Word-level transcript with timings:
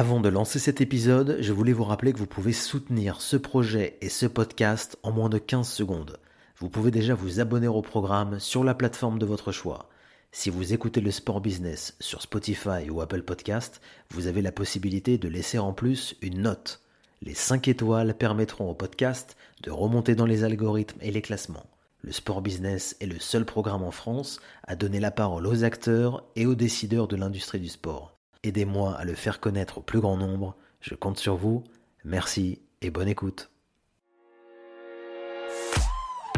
Avant 0.00 0.18
de 0.18 0.30
lancer 0.30 0.58
cet 0.58 0.80
épisode, 0.80 1.36
je 1.40 1.52
voulais 1.52 1.74
vous 1.74 1.84
rappeler 1.84 2.14
que 2.14 2.18
vous 2.18 2.24
pouvez 2.24 2.54
soutenir 2.54 3.20
ce 3.20 3.36
projet 3.36 3.98
et 4.00 4.08
ce 4.08 4.24
podcast 4.24 4.96
en 5.02 5.12
moins 5.12 5.28
de 5.28 5.36
15 5.36 5.68
secondes. 5.68 6.16
Vous 6.56 6.70
pouvez 6.70 6.90
déjà 6.90 7.12
vous 7.12 7.38
abonner 7.38 7.68
au 7.68 7.82
programme 7.82 8.40
sur 8.40 8.64
la 8.64 8.72
plateforme 8.72 9.18
de 9.18 9.26
votre 9.26 9.52
choix. 9.52 9.90
Si 10.32 10.48
vous 10.48 10.72
écoutez 10.72 11.02
le 11.02 11.10
sport 11.10 11.42
business 11.42 11.98
sur 12.00 12.22
Spotify 12.22 12.88
ou 12.88 13.02
Apple 13.02 13.20
Podcast, 13.20 13.82
vous 14.08 14.26
avez 14.26 14.40
la 14.40 14.52
possibilité 14.52 15.18
de 15.18 15.28
laisser 15.28 15.58
en 15.58 15.74
plus 15.74 16.16
une 16.22 16.40
note. 16.40 16.80
Les 17.20 17.34
5 17.34 17.68
étoiles 17.68 18.14
permettront 18.14 18.70
au 18.70 18.74
podcast 18.74 19.36
de 19.64 19.70
remonter 19.70 20.14
dans 20.14 20.24
les 20.24 20.44
algorithmes 20.44 21.00
et 21.02 21.10
les 21.10 21.20
classements. 21.20 21.66
Le 22.00 22.12
sport 22.12 22.40
business 22.40 22.96
est 23.02 23.06
le 23.06 23.20
seul 23.20 23.44
programme 23.44 23.82
en 23.82 23.90
France 23.90 24.40
à 24.66 24.76
donner 24.76 24.98
la 24.98 25.10
parole 25.10 25.46
aux 25.46 25.62
acteurs 25.62 26.24
et 26.36 26.46
aux 26.46 26.54
décideurs 26.54 27.06
de 27.06 27.16
l'industrie 27.16 27.60
du 27.60 27.68
sport. 27.68 28.16
Aidez-moi 28.42 28.96
à 28.98 29.04
le 29.04 29.14
faire 29.14 29.38
connaître 29.38 29.78
au 29.78 29.80
plus 29.82 30.00
grand 30.00 30.16
nombre. 30.16 30.56
Je 30.80 30.94
compte 30.94 31.18
sur 31.18 31.36
vous. 31.36 31.62
Merci 32.04 32.62
et 32.80 32.90
bonne 32.90 33.08
écoute. 33.08 33.50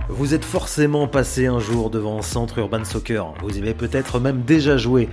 Vous 0.09 0.35
êtes 0.35 0.45
forcément 0.45 1.07
passé 1.07 1.47
un 1.47 1.61
jour 1.61 1.91
devant 1.91 2.19
un 2.19 2.23
centre 2.23 2.59
urban 2.59 2.85
soccer. 2.85 3.33
Vous 3.41 3.57
y 3.57 3.63
avez 3.63 3.73
peut-être 3.73 4.19
même 4.19 4.43
déjà 4.43 4.77
joué. 4.77 5.09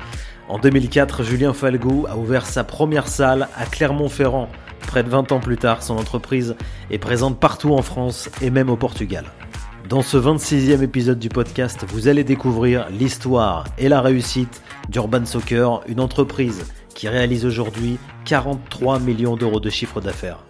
En 0.47 0.57
2004, 0.57 1.21
Julien 1.21 1.53
Falgou 1.53 2.07
a 2.07 2.17
ouvert 2.17 2.47
sa 2.47 2.63
première 2.63 3.08
salle 3.08 3.49
à 3.55 3.67
Clermont-Ferrand. 3.67 4.49
Près 4.80 5.03
de 5.03 5.09
20 5.09 5.31
ans 5.31 5.39
plus 5.39 5.58
tard, 5.58 5.83
son 5.83 5.95
entreprise 5.95 6.55
est 6.89 6.97
présente 6.97 7.39
partout 7.39 7.75
en 7.75 7.83
France 7.83 8.31
et 8.41 8.49
même 8.49 8.69
au 8.71 8.77
Portugal. 8.77 9.25
Dans 9.89 10.03
ce 10.03 10.17
26e 10.17 10.84
épisode 10.84 11.17
du 11.17 11.29
podcast, 11.29 11.84
vous 11.88 12.07
allez 12.07 12.23
découvrir 12.23 12.88
l'histoire 12.91 13.66
et 13.80 13.89
la 13.89 14.02
réussite 14.02 14.61
d'Urban 14.88 15.25
Soccer, 15.25 15.81
une 15.88 15.99
entreprise 15.99 16.63
qui 16.93 17.09
réalise 17.09 17.43
aujourd'hui 17.43 17.97
43 18.25 18.99
millions 18.99 19.35
d'euros 19.35 19.59
de 19.59 19.71
chiffre 19.71 19.99
d'affaires. 19.99 20.45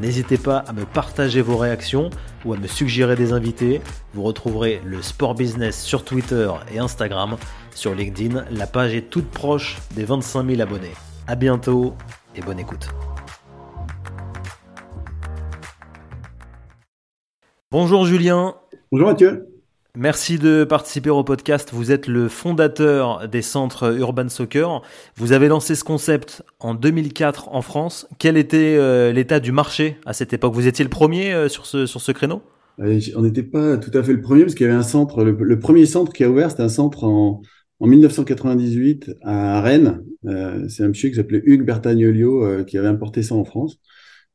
N'hésitez 0.00 0.38
pas 0.38 0.58
à 0.58 0.72
me 0.72 0.84
partager 0.84 1.40
vos 1.42 1.56
réactions 1.56 2.08
ou 2.44 2.52
à 2.54 2.56
me 2.56 2.68
suggérer 2.68 3.16
des 3.16 3.32
invités. 3.32 3.80
Vous 4.14 4.22
retrouverez 4.22 4.80
le 4.84 5.02
Sport 5.02 5.34
Business 5.34 5.82
sur 5.82 6.04
Twitter 6.04 6.48
et 6.72 6.78
Instagram. 6.78 7.36
Sur 7.74 7.96
LinkedIn, 7.96 8.44
la 8.52 8.68
page 8.68 8.94
est 8.94 9.10
toute 9.10 9.28
proche 9.28 9.78
des 9.96 10.04
25 10.04 10.46
000 10.50 10.60
abonnés. 10.60 10.94
A 11.26 11.34
bientôt 11.34 11.96
et 12.36 12.42
bonne 12.42 12.60
écoute. 12.60 12.86
Bonjour 17.72 18.06
Julien. 18.06 18.54
Bonjour 18.94 19.08
Mathieu. 19.08 19.48
Merci 19.96 20.38
de 20.38 20.62
participer 20.62 21.10
au 21.10 21.24
podcast. 21.24 21.70
Vous 21.72 21.90
êtes 21.90 22.06
le 22.06 22.28
fondateur 22.28 23.28
des 23.28 23.42
centres 23.42 23.92
Urban 23.98 24.28
Soccer. 24.28 24.82
Vous 25.16 25.32
avez 25.32 25.48
lancé 25.48 25.74
ce 25.74 25.82
concept 25.82 26.44
en 26.60 26.74
2004 26.76 27.48
en 27.48 27.60
France. 27.60 28.06
Quel 28.20 28.36
était 28.36 28.76
euh, 28.78 29.10
l'état 29.10 29.40
du 29.40 29.50
marché 29.50 29.96
à 30.06 30.12
cette 30.12 30.32
époque? 30.32 30.54
Vous 30.54 30.68
étiez 30.68 30.84
le 30.84 30.90
premier 30.90 31.34
euh, 31.34 31.48
sur 31.48 31.66
ce, 31.66 31.86
sur 31.86 32.00
ce 32.00 32.12
créneau? 32.12 32.42
On 32.78 33.22
n'était 33.22 33.42
pas 33.42 33.78
tout 33.78 33.90
à 33.98 34.04
fait 34.04 34.12
le 34.12 34.20
premier 34.20 34.42
parce 34.42 34.54
qu'il 34.54 34.64
y 34.64 34.70
avait 34.70 34.78
un 34.78 34.84
centre. 34.84 35.24
Le, 35.24 35.58
premier 35.58 35.86
centre 35.86 36.12
qui 36.12 36.22
a 36.22 36.30
ouvert, 36.30 36.52
c'était 36.52 36.62
un 36.62 36.68
centre 36.68 37.02
en, 37.02 37.42
en 37.80 37.86
1998 37.88 39.10
à 39.24 39.60
Rennes. 39.60 40.04
Euh, 40.26 40.68
C'est 40.68 40.84
un 40.84 40.88
monsieur 40.90 41.08
qui 41.08 41.16
s'appelait 41.16 41.42
Hugues 41.44 41.64
Bertagnolio 41.64 42.62
qui 42.62 42.78
avait 42.78 42.86
importé 42.86 43.24
ça 43.24 43.34
en 43.34 43.44
France. 43.44 43.80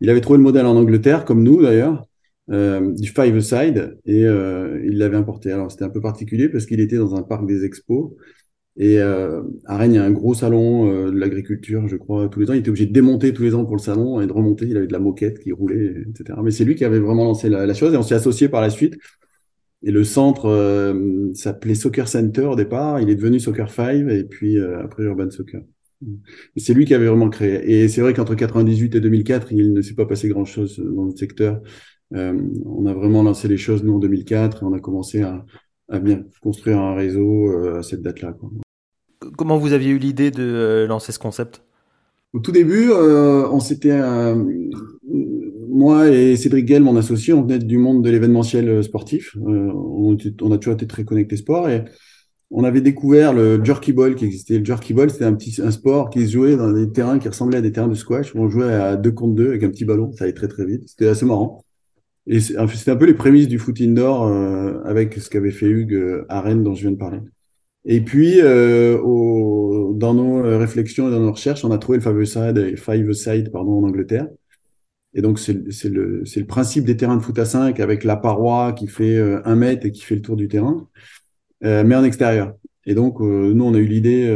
Il 0.02 0.10
avait 0.10 0.20
trouvé 0.20 0.36
le 0.36 0.44
modèle 0.44 0.66
en 0.66 0.76
Angleterre, 0.76 1.24
comme 1.24 1.44
nous 1.44 1.62
d'ailleurs. 1.62 2.09
Euh, 2.52 2.94
du 2.94 3.10
Five 3.10 3.40
Side 3.42 4.00
et 4.06 4.26
euh, 4.26 4.82
il 4.84 4.98
l'avait 4.98 5.18
importé. 5.18 5.52
Alors 5.52 5.72
c'était 5.72 5.84
un 5.84 5.90
peu 5.90 6.02
particulier 6.02 6.50
parce 6.50 6.66
qu'il 6.66 6.80
était 6.80 6.98
dans 6.98 7.16
un 7.16 7.22
parc 7.22 7.46
des 7.46 7.64
expos 7.64 8.12
et 8.80 9.00
euh, 9.00 9.42
à 9.66 9.78
Rennes 9.78 9.92
il 9.92 9.96
y 9.96 9.98
a 10.00 10.06
un 10.06 10.12
gros 10.12 10.34
salon 10.34 10.90
euh, 10.90 11.12
de 11.12 11.20
l'agriculture, 11.20 11.88
je 11.90 11.98
crois, 11.98 12.30
tous 12.30 12.40
les 12.40 12.50
ans. 12.50 12.54
Il 12.54 12.60
était 12.60 12.70
obligé 12.70 12.86
de 12.86 12.94
démonter 12.94 13.34
tous 13.34 13.44
les 13.44 13.54
ans 13.54 13.66
pour 13.66 13.76
le 13.76 13.82
salon 13.82 14.22
et 14.22 14.26
de 14.26 14.32
remonter. 14.32 14.68
Il 14.68 14.78
avait 14.78 14.88
de 14.88 14.94
la 14.94 15.00
moquette 15.00 15.40
qui 15.40 15.52
roulait, 15.52 16.06
etc. 16.10 16.40
Mais 16.44 16.52
c'est 16.52 16.64
lui 16.64 16.76
qui 16.76 16.86
avait 16.86 17.00
vraiment 17.00 17.26
lancé 17.26 17.50
la, 17.50 17.66
la 17.66 17.74
chose 17.74 17.94
et 17.94 17.98
on 17.98 18.04
s'est 18.04 18.16
associé 18.16 18.48
par 18.48 18.62
la 18.62 18.70
suite. 18.70 18.98
Et 19.84 19.92
le 19.92 20.04
centre 20.04 20.46
euh, 20.46 21.34
s'appelait 21.34 21.76
Soccer 21.76 22.08
Center 22.08 22.46
au 22.46 22.56
départ. 22.56 23.02
Il 23.02 23.10
est 23.10 23.16
devenu 23.16 23.40
Soccer 23.40 23.70
Five 23.70 24.10
et 24.10 24.24
puis 24.24 24.58
après 24.60 25.04
Urban 25.04 25.30
Soccer. 25.30 25.62
C'est 26.56 26.74
lui 26.74 26.86
qui 26.86 26.94
avait 26.94 27.08
vraiment 27.08 27.30
créé. 27.30 27.82
Et 27.84 27.90
c'est 27.90 28.00
vrai 28.00 28.14
qu'entre 28.14 28.36
98 28.36 28.96
et 28.96 29.02
2004, 29.02 29.52
il 29.52 29.74
ne 29.74 29.82
s'est 29.82 29.96
pas 29.96 30.06
passé 30.06 30.30
grand-chose 30.30 30.80
dans 30.80 31.06
le 31.06 31.16
secteur. 31.16 31.62
Euh, 32.16 32.40
on 32.66 32.86
a 32.86 32.94
vraiment 32.94 33.24
lancé 33.24 33.48
les 33.48 33.58
choses, 33.58 33.84
nous, 33.84 33.96
en 33.96 34.00
2004, 34.00 34.64
et 34.64 34.66
on 34.66 34.74
a 34.74 34.80
commencé 34.80 35.22
à, 35.22 35.46
bien 36.00 36.24
construire 36.42 36.80
un 36.80 36.96
réseau 36.96 37.50
euh, 37.50 37.80
à 37.80 37.84
cette 37.84 38.02
date-là. 38.02 38.36
Comment 39.38 39.58
vous 39.58 39.74
aviez 39.74 39.92
eu 39.92 39.98
l'idée 39.98 40.32
de 40.32 40.44
euh, 40.44 40.88
lancer 40.88 41.12
ce 41.12 41.20
concept? 41.20 41.64
Au 42.34 42.40
tout 42.40 42.52
début, 42.52 42.92
on 42.92 43.60
s'était... 43.60 44.00
moi 45.68 46.10
et 46.10 46.36
Cédric 46.36 46.68
Gell, 46.68 46.84
mon 46.84 46.96
associé, 46.96 47.34
on 47.34 47.42
venait 47.42 47.58
du 47.58 47.80
monde 47.80 48.04
de 48.04 48.10
l'événementiel 48.12 48.84
sportif. 48.84 49.36
On, 49.42 50.16
on, 50.42 50.52
a 50.52 50.58
toujours 50.60 50.76
été 50.76 50.86
très 50.86 51.06
connectés 51.06 51.38
sport 51.38 51.70
et 51.70 51.86
on 52.52 52.64
avait 52.64 52.82
découvert 52.82 53.34
le 53.34 53.64
jerky 53.64 53.94
ball 53.94 54.14
qui 54.14 54.26
existait. 54.26 54.60
Le 54.60 54.66
jerky 54.66 54.94
ball, 54.94 55.10
c'était 55.10 55.26
un 55.26 55.34
petit 55.34 55.60
un 55.60 55.72
sport 55.72 56.12
qui 56.12 56.28
se 56.28 56.34
jouait 56.34 56.56
dans 56.56 56.72
des 56.72 56.92
terrains 56.92 57.18
qui 57.18 57.28
ressemblaient 57.28 57.58
à 57.58 57.62
des 57.62 57.72
terrains 57.72 57.88
de 57.88 57.96
squash. 57.96 58.36
Où 58.36 58.40
on 58.40 58.50
jouait 58.50 58.74
à 58.74 58.96
deux 58.96 59.12
contre 59.12 59.34
deux 59.34 59.50
avec 59.50 59.64
un 59.64 59.70
petit 59.70 59.86
ballon. 59.86 60.12
Ça 60.14 60.26
allait 60.26 60.34
très 60.34 60.48
très 60.48 60.66
vite. 60.66 60.84
C'était 60.88 61.08
assez 61.08 61.26
marrant. 61.26 61.64
Et 62.28 62.40
c'était 62.40 62.92
un 62.92 62.96
peu 62.96 63.06
les 63.06 63.14
prémices 63.14 63.48
du 63.48 63.58
foot 63.58 63.80
indoor 63.82 64.28
euh, 64.28 64.82
avec 64.86 65.16
ce 65.16 65.30
qu'avait 65.30 65.52
fait 65.52 65.68
Hugues 65.68 65.96
euh, 65.96 66.26
à 66.30 66.42
Rennes 66.42 66.64
dont 66.64 66.76
je 66.76 66.82
viens 66.82 66.92
de 66.92 66.98
parler. 66.98 67.20
Et 67.86 68.02
puis, 68.02 68.40
euh, 68.42 68.98
dans 69.94 70.14
nos 70.14 70.42
réflexions 70.60 71.08
et 71.08 71.12
dans 71.12 71.22
nos 71.22 71.32
recherches, 71.32 71.64
on 71.66 71.72
a 71.72 71.78
trouvé 71.78 71.98
le 71.98 72.76
Five 72.76 73.14
Side, 73.14 73.52
pardon, 73.52 73.80
en 73.80 73.88
Angleterre. 73.88 74.28
Et 75.16 75.22
donc, 75.22 75.40
c'est 75.40 75.54
le, 75.86 76.24
principe 76.48 76.86
des 76.86 76.98
terrains 76.98 77.18
de 77.18 77.22
foot 77.22 77.40
à 77.40 77.46
5 77.46 77.80
avec 77.80 78.04
la 78.04 78.16
paroi 78.16 78.74
qui 78.74 78.88
fait 78.88 79.18
un 79.44 79.56
mètre 79.56 79.88
et 79.88 79.92
qui 79.92 80.02
fait 80.04 80.16
le 80.16 80.22
tour 80.22 80.36
du 80.36 80.48
terrain, 80.48 80.88
mais 81.62 81.96
en 81.96 82.04
extérieur. 82.04 82.54
Et 82.86 82.94
donc, 82.94 83.22
nous, 83.22 83.64
on 83.64 83.74
a 83.74 83.78
eu 83.78 83.88
l'idée, 83.88 84.28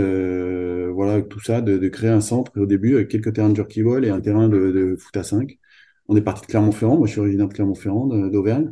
voilà, 0.94 1.22
tout 1.22 1.42
ça, 1.42 1.62
de, 1.62 1.78
de, 1.78 1.88
créer 1.90 2.10
un 2.10 2.22
centre 2.22 2.60
au 2.60 2.66
début 2.66 2.96
avec 2.96 3.10
quelques 3.10 3.34
terrains 3.34 3.50
de 3.50 3.56
jerky 3.56 3.84
ball 3.84 4.04
et 4.06 4.10
un 4.10 4.22
terrain 4.22 4.48
de, 4.50 4.72
de 4.72 4.96
foot 4.96 5.16
à 5.18 5.24
5 5.24 5.60
on 6.08 6.16
est 6.16 6.22
parti 6.22 6.42
de 6.42 6.48
Clermont-Ferrand. 6.48 6.98
Moi, 6.98 7.08
je 7.08 7.14
suis 7.14 7.22
originaire 7.22 7.48
de 7.48 7.54
Clermont-Ferrand, 7.54 8.08
d'Auvergne. 8.30 8.72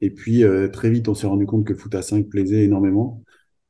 Et 0.00 0.10
puis, 0.10 0.44
euh, 0.44 0.68
très 0.68 0.90
vite, 0.90 1.08
on 1.08 1.14
s'est 1.14 1.26
rendu 1.26 1.46
compte 1.46 1.66
que 1.66 1.74
foot 1.74 1.94
à 1.94 2.02
5 2.02 2.28
plaisait 2.28 2.64
énormément. 2.64 3.22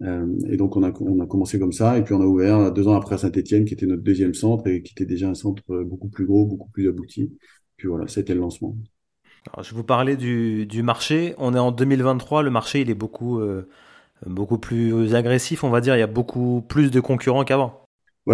Euh, 0.02 0.26
et 0.48 0.56
donc, 0.56 0.76
on 0.76 0.82
a, 0.82 0.92
on 1.00 1.20
a 1.20 1.26
commencé 1.26 1.58
comme 1.58 1.72
ça. 1.72 1.98
Et 1.98 2.04
puis, 2.04 2.14
on 2.14 2.20
a 2.20 2.24
ouvert 2.24 2.72
deux 2.72 2.88
ans 2.88 2.94
après 2.94 3.16
à 3.16 3.18
Saint-Etienne, 3.18 3.64
qui 3.64 3.74
était 3.74 3.86
notre 3.86 4.02
deuxième 4.02 4.34
centre 4.34 4.66
et 4.68 4.82
qui 4.82 4.92
était 4.92 5.06
déjà 5.06 5.28
un 5.28 5.34
centre 5.34 5.62
beaucoup 5.82 6.08
plus 6.08 6.26
gros, 6.26 6.46
beaucoup 6.46 6.70
plus 6.70 6.88
abouti. 6.88 7.32
Puis 7.76 7.88
voilà, 7.88 8.06
c'était 8.08 8.34
le 8.34 8.40
lancement. 8.40 8.76
Alors, 9.52 9.64
je 9.64 9.74
vous 9.74 9.84
parlais 9.84 10.16
du, 10.16 10.82
marché. 10.82 11.34
On 11.38 11.54
est 11.54 11.58
en 11.58 11.72
2023. 11.72 12.42
Le 12.42 12.50
marché, 12.50 12.80
il 12.82 12.90
est 12.90 12.94
beaucoup, 12.94 13.40
euh, 13.40 13.68
beaucoup 14.26 14.58
plus 14.58 15.14
agressif, 15.14 15.64
on 15.64 15.70
va 15.70 15.80
dire. 15.80 15.96
Il 15.96 16.00
y 16.00 16.02
a 16.02 16.06
beaucoup 16.06 16.62
plus 16.68 16.90
de 16.90 17.00
concurrents 17.00 17.44
qu'avant. 17.44 17.84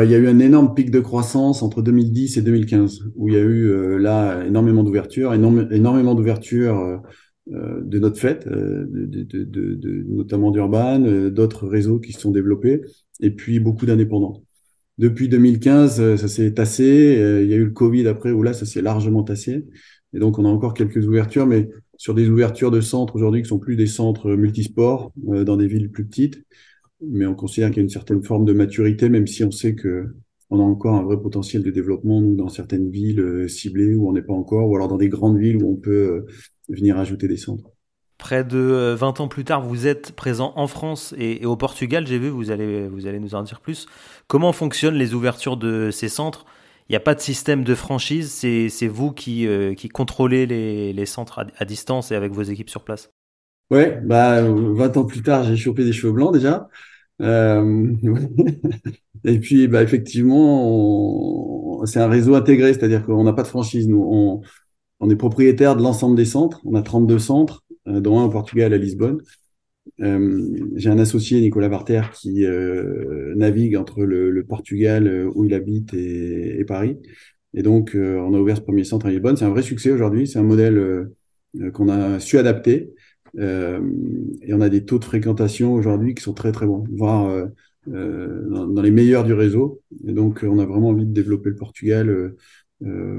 Il 0.04 0.10
y 0.10 0.14
a 0.14 0.18
eu 0.18 0.28
un 0.28 0.40
énorme 0.40 0.74
pic 0.74 0.90
de 0.90 1.00
croissance 1.00 1.62
entre 1.62 1.80
2010 1.80 2.36
et 2.36 2.42
2015, 2.42 3.12
où 3.16 3.28
il 3.28 3.34
y 3.34 3.38
a 3.38 3.40
eu 3.40 3.70
euh, 3.70 3.96
là 3.98 4.44
énormément 4.44 4.82
d'ouvertures, 4.82 5.32
énormément 5.32 6.14
d'ouvertures 6.14 6.78
euh, 6.78 6.96
euh, 7.54 7.80
de 7.82 7.98
notre 7.98 8.18
fête, 8.20 8.46
notamment 10.06 10.50
d'Urban, 10.50 10.98
d'autres 11.30 11.66
réseaux 11.66 11.98
qui 11.98 12.12
se 12.12 12.20
sont 12.20 12.30
développés, 12.30 12.82
et 13.20 13.30
puis 13.30 13.58
beaucoup 13.58 13.86
d'indépendants. 13.86 14.42
Depuis 14.98 15.28
2015, 15.28 16.16
ça 16.16 16.28
s'est 16.28 16.52
tassé. 16.52 17.40
il 17.42 17.50
y 17.50 17.54
a 17.54 17.56
eu 17.56 17.64
le 17.64 17.70
Covid 17.70 18.06
après, 18.08 18.32
où 18.32 18.42
là, 18.42 18.52
ça 18.52 18.66
s'est 18.66 18.82
largement 18.82 19.22
tassé. 19.22 19.64
Et 20.12 20.18
donc, 20.18 20.38
on 20.38 20.44
a 20.44 20.48
encore 20.48 20.74
quelques 20.74 21.06
ouvertures, 21.06 21.46
mais 21.46 21.70
sur 21.96 22.14
des 22.14 22.28
ouvertures 22.28 22.70
de 22.70 22.80
centres 22.80 23.16
aujourd'hui 23.16 23.42
qui 23.42 23.48
sont 23.48 23.58
plus 23.58 23.76
des 23.76 23.86
centres 23.86 24.30
multisports 24.32 25.12
dans 25.16 25.56
des 25.56 25.66
villes 25.66 25.90
plus 25.90 26.04
petites 26.04 26.42
mais 27.00 27.26
on 27.26 27.34
considère 27.34 27.70
qu'il 27.70 27.78
y 27.78 27.80
a 27.80 27.82
une 27.84 27.90
certaine 27.90 28.22
forme 28.22 28.44
de 28.44 28.52
maturité, 28.52 29.08
même 29.08 29.26
si 29.26 29.44
on 29.44 29.50
sait 29.50 29.74
que 29.74 30.14
on 30.50 30.60
a 30.60 30.62
encore 30.62 30.94
un 30.94 31.02
vrai 31.02 31.20
potentiel 31.20 31.62
de 31.62 31.70
développement, 31.70 32.20
nous, 32.20 32.36
dans 32.36 32.48
certaines 32.48 32.90
villes 32.90 33.20
euh, 33.20 33.48
ciblées 33.48 33.94
où 33.94 34.08
on 34.08 34.12
n'est 34.12 34.22
pas 34.22 34.32
encore, 34.32 34.68
ou 34.68 34.76
alors 34.76 34.88
dans 34.88 34.96
des 34.96 35.08
grandes 35.08 35.38
villes 35.38 35.62
où 35.62 35.72
on 35.72 35.76
peut 35.76 35.90
euh, 35.90 36.26
venir 36.68 36.98
ajouter 36.98 37.26
des 37.26 37.36
centres. 37.36 37.70
Près 38.18 38.44
de 38.44 38.94
20 38.96 39.20
euh, 39.20 39.22
ans 39.22 39.28
plus 39.28 39.44
tard, 39.44 39.60
vous 39.60 39.86
êtes 39.86 40.12
présent 40.12 40.52
en 40.56 40.66
France 40.66 41.14
et, 41.18 41.44
au 41.44 41.56
Portugal, 41.56 42.06
j'ai 42.06 42.18
vu, 42.18 42.28
vous 42.28 42.50
allez, 42.50 42.88
vous 42.88 43.06
allez 43.06 43.18
nous 43.18 43.34
en 43.34 43.42
dire 43.42 43.60
plus. 43.60 43.86
Comment 44.28 44.52
fonctionnent 44.52 44.94
les 44.94 45.14
ouvertures 45.14 45.56
de 45.56 45.90
ces 45.90 46.08
centres? 46.08 46.46
Il 46.88 46.92
n'y 46.92 46.96
a 46.96 47.00
pas 47.00 47.16
de 47.16 47.20
système 47.20 47.64
de 47.64 47.74
franchise, 47.74 48.30
c'est 48.30 48.86
vous 48.86 49.10
qui, 49.10 49.44
qui 49.76 49.88
contrôlez 49.88 50.46
les, 50.46 50.92
les 50.92 51.06
centres 51.06 51.40
à, 51.40 51.46
à, 51.58 51.64
distance 51.64 52.12
et 52.12 52.14
avec 52.14 52.30
vos 52.30 52.44
équipes 52.44 52.70
sur 52.70 52.84
place? 52.84 53.10
Ouais, 53.70 54.00
bah, 54.00 54.42
20 54.42 54.96
ans 54.96 55.04
plus 55.04 55.22
tard, 55.22 55.44
j'ai 55.44 55.56
chopé 55.56 55.84
des 55.84 55.92
cheveux 55.92 56.12
blancs 56.12 56.32
déjà. 56.32 56.68
Euh, 57.20 57.92
et 59.24 59.38
puis, 59.40 59.66
bah, 59.68 59.82
effectivement, 59.82 61.84
c'est 61.84 62.00
un 62.00 62.08
réseau 62.08 62.34
intégré, 62.36 62.72
c'est-à-dire 62.74 63.04
qu'on 63.04 63.24
n'a 63.24 63.32
pas 63.32 63.42
de 63.42 63.48
franchise. 63.48 63.88
Nous, 63.88 64.06
on, 64.08 64.42
on 65.00 65.10
est 65.10 65.16
propriétaire 65.16 65.76
de 65.76 65.82
l'ensemble 65.82 66.16
des 66.16 66.24
centres. 66.24 66.60
On 66.64 66.74
a 66.74 66.82
32 66.82 67.18
centres, 67.18 67.64
euh, 67.88 68.00
dont 68.00 68.20
un 68.20 68.24
au 68.26 68.30
Portugal 68.30 68.72
à 68.72 68.78
Lisbonne. 68.78 69.20
j'ai 69.98 70.90
un 70.90 70.98
associé, 70.98 71.40
Nicolas 71.40 71.68
Barter, 71.68 72.02
qui 72.14 72.44
navigue 73.36 73.76
entre 73.76 74.04
le, 74.04 74.44
Portugal, 74.44 75.28
où 75.34 75.44
il 75.44 75.54
habite, 75.54 75.94
et, 75.94 76.64
Paris. 76.64 76.98
Et 77.54 77.62
donc, 77.62 77.96
on 77.96 78.34
a 78.34 78.38
ouvert 78.38 78.56
ce 78.56 78.62
premier 78.62 78.84
centre 78.84 79.06
à 79.06 79.10
Lisbonne. 79.10 79.36
C'est 79.36 79.44
un 79.44 79.50
vrai 79.50 79.62
succès 79.62 79.90
aujourd'hui. 79.90 80.26
C'est 80.28 80.38
un 80.38 80.44
modèle 80.44 81.08
qu'on 81.72 81.88
a 81.88 82.20
su 82.20 82.38
adapter. 82.38 82.94
Et 83.38 84.52
on 84.54 84.60
a 84.60 84.68
des 84.68 84.84
taux 84.84 84.98
de 84.98 85.04
fréquentation 85.04 85.74
aujourd'hui 85.74 86.14
qui 86.14 86.22
sont 86.22 86.34
très, 86.34 86.52
très 86.52 86.66
bons, 86.66 86.84
voire 86.92 87.48
dans, 87.86 88.66
dans, 88.66 88.82
les 88.82 88.90
meilleurs 88.90 89.24
du 89.24 89.34
réseau. 89.34 89.82
Et 90.06 90.12
donc, 90.12 90.44
on 90.46 90.58
a 90.58 90.66
vraiment 90.66 90.88
envie 90.88 91.06
de 91.06 91.12
développer 91.12 91.50
le 91.50 91.56
Portugal 91.56 92.34
euh, 92.84 93.18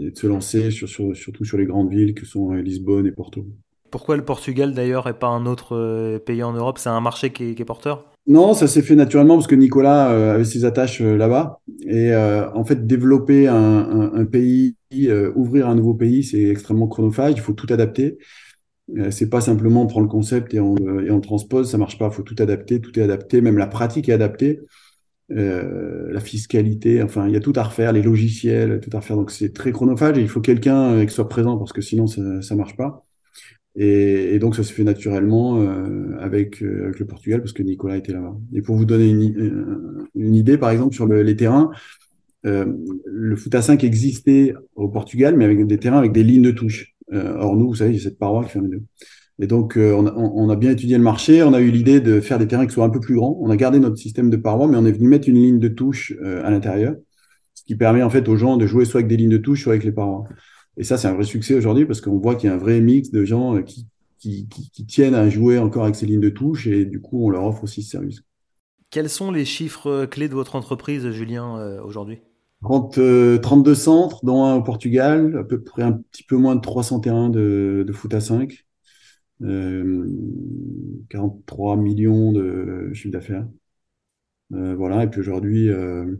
et 0.00 0.10
de 0.10 0.18
se 0.18 0.26
lancer 0.26 0.70
sur, 0.70 0.86
surtout 0.88 1.44
sur 1.44 1.56
les 1.56 1.64
grandes 1.64 1.90
villes 1.90 2.12
que 2.12 2.26
sont 2.26 2.52
euh, 2.52 2.60
Lisbonne 2.60 3.06
et 3.06 3.12
Porto. 3.12 3.46
Pourquoi 3.90 4.18
le 4.18 4.24
Portugal 4.24 4.74
d'ailleurs 4.74 5.08
et 5.08 5.14
pas 5.14 5.28
un 5.28 5.46
autre 5.46 5.74
euh, 5.74 6.18
pays 6.18 6.42
en 6.42 6.52
Europe? 6.52 6.76
C'est 6.76 6.90
un 6.90 7.00
marché 7.00 7.30
qui 7.30 7.56
est, 7.58 7.64
porteur? 7.64 8.12
Non, 8.26 8.52
ça 8.52 8.66
s'est 8.66 8.82
fait 8.82 8.96
naturellement 8.96 9.36
parce 9.36 9.46
que 9.46 9.54
Nicolas 9.54 10.34
avait 10.34 10.44
ses 10.44 10.66
attaches 10.66 11.00
là-bas. 11.00 11.60
Et 11.86 12.14
en 12.14 12.62
fait, 12.66 12.86
développer 12.86 13.48
un, 13.48 14.26
pays, 14.26 14.76
ouvrir 15.34 15.66
un 15.66 15.74
nouveau 15.74 15.94
pays, 15.94 16.22
c'est 16.22 16.42
extrêmement 16.42 16.88
chronophage. 16.88 17.32
Il 17.36 17.40
faut 17.40 17.54
tout 17.54 17.72
adapter. 17.72 18.18
C'est 19.10 19.28
pas 19.28 19.40
simplement 19.40 19.86
prendre 19.86 20.06
le 20.06 20.10
concept 20.10 20.54
et 20.54 20.60
on, 20.60 20.76
et 20.76 21.10
on 21.10 21.16
le 21.16 21.20
transpose, 21.20 21.70
ça 21.70 21.78
marche 21.78 21.98
pas. 21.98 22.08
Il 22.10 22.14
faut 22.14 22.22
tout 22.22 22.36
adapter, 22.38 22.80
tout 22.80 22.98
est 22.98 23.02
adapté, 23.02 23.40
même 23.40 23.58
la 23.58 23.66
pratique 23.66 24.08
est 24.08 24.12
adaptée. 24.12 24.60
Euh, 25.30 26.10
la 26.10 26.20
fiscalité, 26.20 27.02
enfin, 27.02 27.28
il 27.28 27.34
y 27.34 27.36
a 27.36 27.40
tout 27.40 27.52
à 27.56 27.62
refaire, 27.62 27.92
les 27.92 28.02
logiciels, 28.02 28.80
tout 28.80 28.90
à 28.96 29.00
refaire. 29.00 29.16
Donc, 29.16 29.30
c'est 29.30 29.52
très 29.52 29.72
chronophage 29.72 30.16
et 30.18 30.22
il 30.22 30.28
faut 30.28 30.40
quelqu'un 30.40 30.92
euh, 30.94 31.04
qui 31.04 31.12
soit 31.12 31.28
présent 31.28 31.58
parce 31.58 31.72
que 31.72 31.82
sinon, 31.82 32.06
ça 32.06 32.20
ne 32.22 32.54
marche 32.54 32.76
pas. 32.76 33.04
Et, 33.76 34.38
donc, 34.38 34.56
ça 34.56 34.64
se 34.64 34.72
fait 34.72 34.84
naturellement 34.84 35.60
euh, 35.60 36.16
avec, 36.18 36.62
avec 36.62 36.98
le 36.98 37.06
Portugal 37.06 37.40
parce 37.40 37.52
que 37.52 37.62
Nicolas 37.62 37.96
était 37.96 38.12
là-bas. 38.12 38.36
Et 38.54 38.62
pour 38.62 38.76
vous 38.76 38.86
donner 38.86 39.10
une, 39.10 40.08
une 40.14 40.34
idée, 40.34 40.58
par 40.58 40.70
exemple, 40.70 40.94
sur 40.94 41.06
le, 41.06 41.22
les 41.22 41.36
terrains, 41.36 41.70
le 42.44 43.36
foot 43.36 43.54
à 43.54 43.60
5 43.60 43.84
existait 43.84 44.54
au 44.74 44.88
Portugal, 44.88 45.36
mais 45.36 45.44
avec 45.44 45.66
des 45.66 45.78
terrains 45.78 45.98
avec 45.98 46.12
des 46.12 46.22
lignes 46.22 46.42
de 46.42 46.50
touche. 46.50 46.96
Or, 47.12 47.56
nous, 47.56 47.68
vous 47.68 47.76
savez, 47.76 47.96
a 47.96 47.98
cette 47.98 48.18
paroi 48.18 48.44
qui 48.44 48.50
fait 48.50 48.60
deux. 48.60 48.82
Et 49.40 49.46
donc, 49.46 49.76
euh, 49.76 49.92
on, 49.94 50.48
a, 50.50 50.56
bien 50.56 50.72
étudié 50.72 50.96
le 50.96 51.02
marché. 51.02 51.42
On 51.44 51.52
a 51.52 51.60
eu 51.60 51.70
l'idée 51.70 52.00
de 52.00 52.20
faire 52.20 52.38
des 52.38 52.48
terrains 52.48 52.66
qui 52.66 52.74
soient 52.74 52.84
un 52.84 52.90
peu 52.90 52.98
plus 52.98 53.14
grands. 53.14 53.38
On 53.40 53.50
a 53.50 53.56
gardé 53.56 53.78
notre 53.78 53.96
système 53.96 54.30
de 54.30 54.36
parois, 54.36 54.66
mais 54.66 54.76
on 54.76 54.84
est 54.84 54.92
venu 54.92 55.06
mettre 55.06 55.28
une 55.28 55.36
ligne 55.36 55.60
de 55.60 55.68
touche 55.68 56.12
euh, 56.22 56.44
à 56.44 56.50
l'intérieur, 56.50 56.96
ce 57.54 57.62
qui 57.62 57.76
permet 57.76 58.02
en 58.02 58.10
fait 58.10 58.28
aux 58.28 58.36
gens 58.36 58.56
de 58.56 58.66
jouer 58.66 58.84
soit 58.84 58.98
avec 58.98 59.08
des 59.08 59.16
lignes 59.16 59.30
de 59.30 59.38
touche, 59.38 59.62
soit 59.62 59.74
avec 59.74 59.84
les 59.84 59.92
parois. 59.92 60.24
Et 60.76 60.82
ça, 60.82 60.96
c'est 60.96 61.06
un 61.06 61.14
vrai 61.14 61.24
succès 61.24 61.54
aujourd'hui 61.54 61.86
parce 61.86 62.00
qu'on 62.00 62.18
voit 62.18 62.34
qu'il 62.34 62.48
y 62.48 62.52
a 62.52 62.54
un 62.54 62.58
vrai 62.58 62.80
mix 62.80 63.12
de 63.12 63.24
gens 63.24 63.56
euh, 63.56 63.62
qui, 63.62 63.86
qui, 64.18 64.48
qui, 64.48 64.86
tiennent 64.86 65.14
à 65.14 65.30
jouer 65.30 65.58
encore 65.58 65.84
avec 65.84 65.94
ces 65.94 66.06
lignes 66.06 66.20
de 66.20 66.30
touche 66.30 66.66
et 66.66 66.84
du 66.84 67.00
coup, 67.00 67.24
on 67.24 67.30
leur 67.30 67.44
offre 67.44 67.62
aussi 67.62 67.84
ce 67.84 67.90
service. 67.90 68.22
Quels 68.90 69.08
sont 69.08 69.30
les 69.30 69.44
chiffres 69.44 70.06
clés 70.06 70.28
de 70.28 70.34
votre 70.34 70.56
entreprise, 70.56 71.08
Julien, 71.10 71.80
aujourd'hui? 71.84 72.18
32 72.62 73.74
centres, 73.74 74.24
dont 74.24 74.44
un 74.44 74.56
au 74.56 74.62
Portugal, 74.62 75.36
à 75.38 75.44
peu 75.44 75.62
près 75.62 75.82
un 75.82 75.92
petit 75.92 76.24
peu 76.24 76.36
moins 76.36 76.56
de 76.56 76.60
300 76.60 77.00
terrains 77.00 77.30
de, 77.30 77.84
de 77.86 77.92
foot 77.92 78.12
à 78.14 78.20
5 78.20 78.64
43 79.40 81.76
euh, 81.76 81.80
millions 81.80 82.32
de 82.32 82.92
chiffre 82.92 83.12
d'affaires. 83.12 83.46
Euh, 84.52 84.74
voilà, 84.74 85.04
et 85.04 85.08
puis 85.08 85.20
aujourd'hui, 85.20 85.68
euh, 85.68 86.16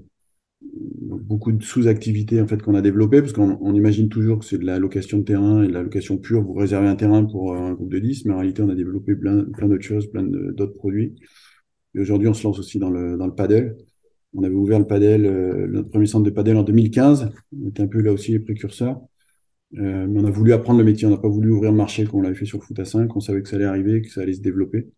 beaucoup 0.60 1.52
de 1.52 1.62
sous-activités 1.62 2.40
en 2.40 2.46
fait 2.46 2.62
qu'on 2.62 2.74
a 2.74 2.82
développées, 2.82 3.20
parce 3.20 3.32
qu'on 3.32 3.74
imagine 3.74 4.08
toujours 4.08 4.40
que 4.40 4.44
c'est 4.44 4.58
de 4.58 4.66
la 4.66 4.78
location 4.78 5.18
de 5.18 5.24
terrain 5.24 5.62
et 5.62 5.68
de 5.68 5.72
la 5.72 5.82
location 5.82 6.18
pure. 6.18 6.42
Vous 6.42 6.54
réservez 6.54 6.88
un 6.88 6.96
terrain 6.96 7.24
pour 7.24 7.56
un 7.56 7.72
groupe 7.72 7.92
de 7.92 7.98
10, 7.98 8.26
mais 8.26 8.34
en 8.34 8.38
réalité, 8.38 8.62
on 8.62 8.68
a 8.68 8.74
développé 8.74 9.14
plein, 9.16 9.44
plein 9.44 9.68
d'autres 9.68 9.84
choses, 9.84 10.10
plein 10.10 10.22
d'autres 10.22 10.74
produits. 10.74 11.14
Et 11.94 12.00
aujourd'hui, 12.00 12.28
on 12.28 12.34
se 12.34 12.44
lance 12.44 12.58
aussi 12.58 12.78
dans 12.78 12.90
le, 12.90 13.16
dans 13.16 13.26
le 13.26 13.34
paddle. 13.34 13.76
On 14.34 14.42
avait 14.42 14.54
ouvert 14.54 14.78
le 14.78 14.86
paddle, 14.86 15.66
notre 15.70 15.88
premier 15.88 16.06
centre 16.06 16.24
de 16.24 16.30
paddle 16.30 16.56
en 16.56 16.62
2015. 16.62 17.30
On 17.58 17.68
était 17.68 17.82
un 17.82 17.86
peu 17.86 18.00
là 18.00 18.12
aussi 18.12 18.32
les 18.32 18.40
précurseurs. 18.40 19.00
Euh, 19.76 20.06
mais 20.08 20.20
on 20.20 20.24
a 20.24 20.30
voulu 20.30 20.52
apprendre 20.52 20.78
le 20.78 20.84
métier, 20.84 21.06
on 21.06 21.10
n'a 21.10 21.18
pas 21.18 21.28
voulu 21.28 21.50
ouvrir 21.50 21.72
le 21.72 21.76
marché 21.76 22.04
comme 22.06 22.20
on 22.20 22.22
l'avait 22.22 22.34
fait 22.34 22.46
sur 22.46 22.62
foot 22.64 22.78
à 22.78 22.84
5, 22.86 23.14
on 23.14 23.20
savait 23.20 23.42
que 23.42 23.48
ça 23.48 23.56
allait 23.56 23.66
arriver, 23.66 24.00
que 24.00 24.08
ça 24.10 24.22
allait 24.22 24.32
se 24.32 24.40
développer. 24.40 24.88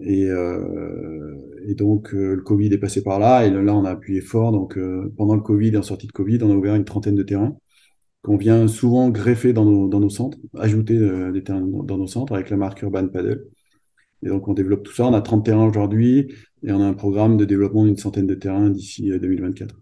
Et, 0.00 0.26
euh, 0.30 1.34
donc 1.74 2.14
euh, 2.14 2.36
le 2.36 2.42
Covid 2.42 2.72
est 2.72 2.78
passé 2.78 3.02
par 3.02 3.18
là, 3.18 3.46
et 3.46 3.50
là 3.50 3.74
on 3.74 3.84
a 3.84 3.90
appuyé 3.90 4.20
fort. 4.20 4.52
Donc 4.52 4.78
pendant 5.16 5.34
le 5.34 5.42
Covid 5.42 5.70
et 5.74 5.76
en 5.78 5.82
sortie 5.82 6.06
de 6.06 6.12
Covid, 6.12 6.38
on 6.42 6.50
a 6.52 6.54
ouvert 6.54 6.74
une 6.74 6.84
trentaine 6.84 7.16
de 7.16 7.22
terrains 7.22 7.56
qu'on 8.22 8.36
vient 8.36 8.68
souvent 8.68 9.10
greffer 9.10 9.52
dans 9.52 9.64
nos, 9.64 9.88
dans 9.88 10.00
nos 10.00 10.10
centres, 10.10 10.38
ajouter 10.56 10.98
des 11.32 11.44
terrains 11.44 11.62
dans 11.62 11.98
nos 11.98 12.06
centres 12.06 12.34
avec 12.34 12.50
la 12.50 12.56
marque 12.56 12.82
Urban 12.82 13.08
Paddle. 13.08 13.46
Et 14.22 14.28
donc 14.28 14.48
on 14.48 14.54
développe 14.54 14.82
tout 14.82 14.92
ça, 14.92 15.06
on 15.06 15.14
a 15.14 15.20
30 15.20 15.44
terrains 15.44 15.66
aujourd'hui, 15.66 16.34
et 16.62 16.72
on 16.72 16.80
a 16.80 16.86
un 16.86 16.94
programme 16.94 17.36
de 17.36 17.44
développement 17.44 17.84
d'une 17.84 17.96
centaine 17.96 18.26
de 18.26 18.34
terrains 18.34 18.70
d'ici 18.70 19.10
2024. 19.10 19.74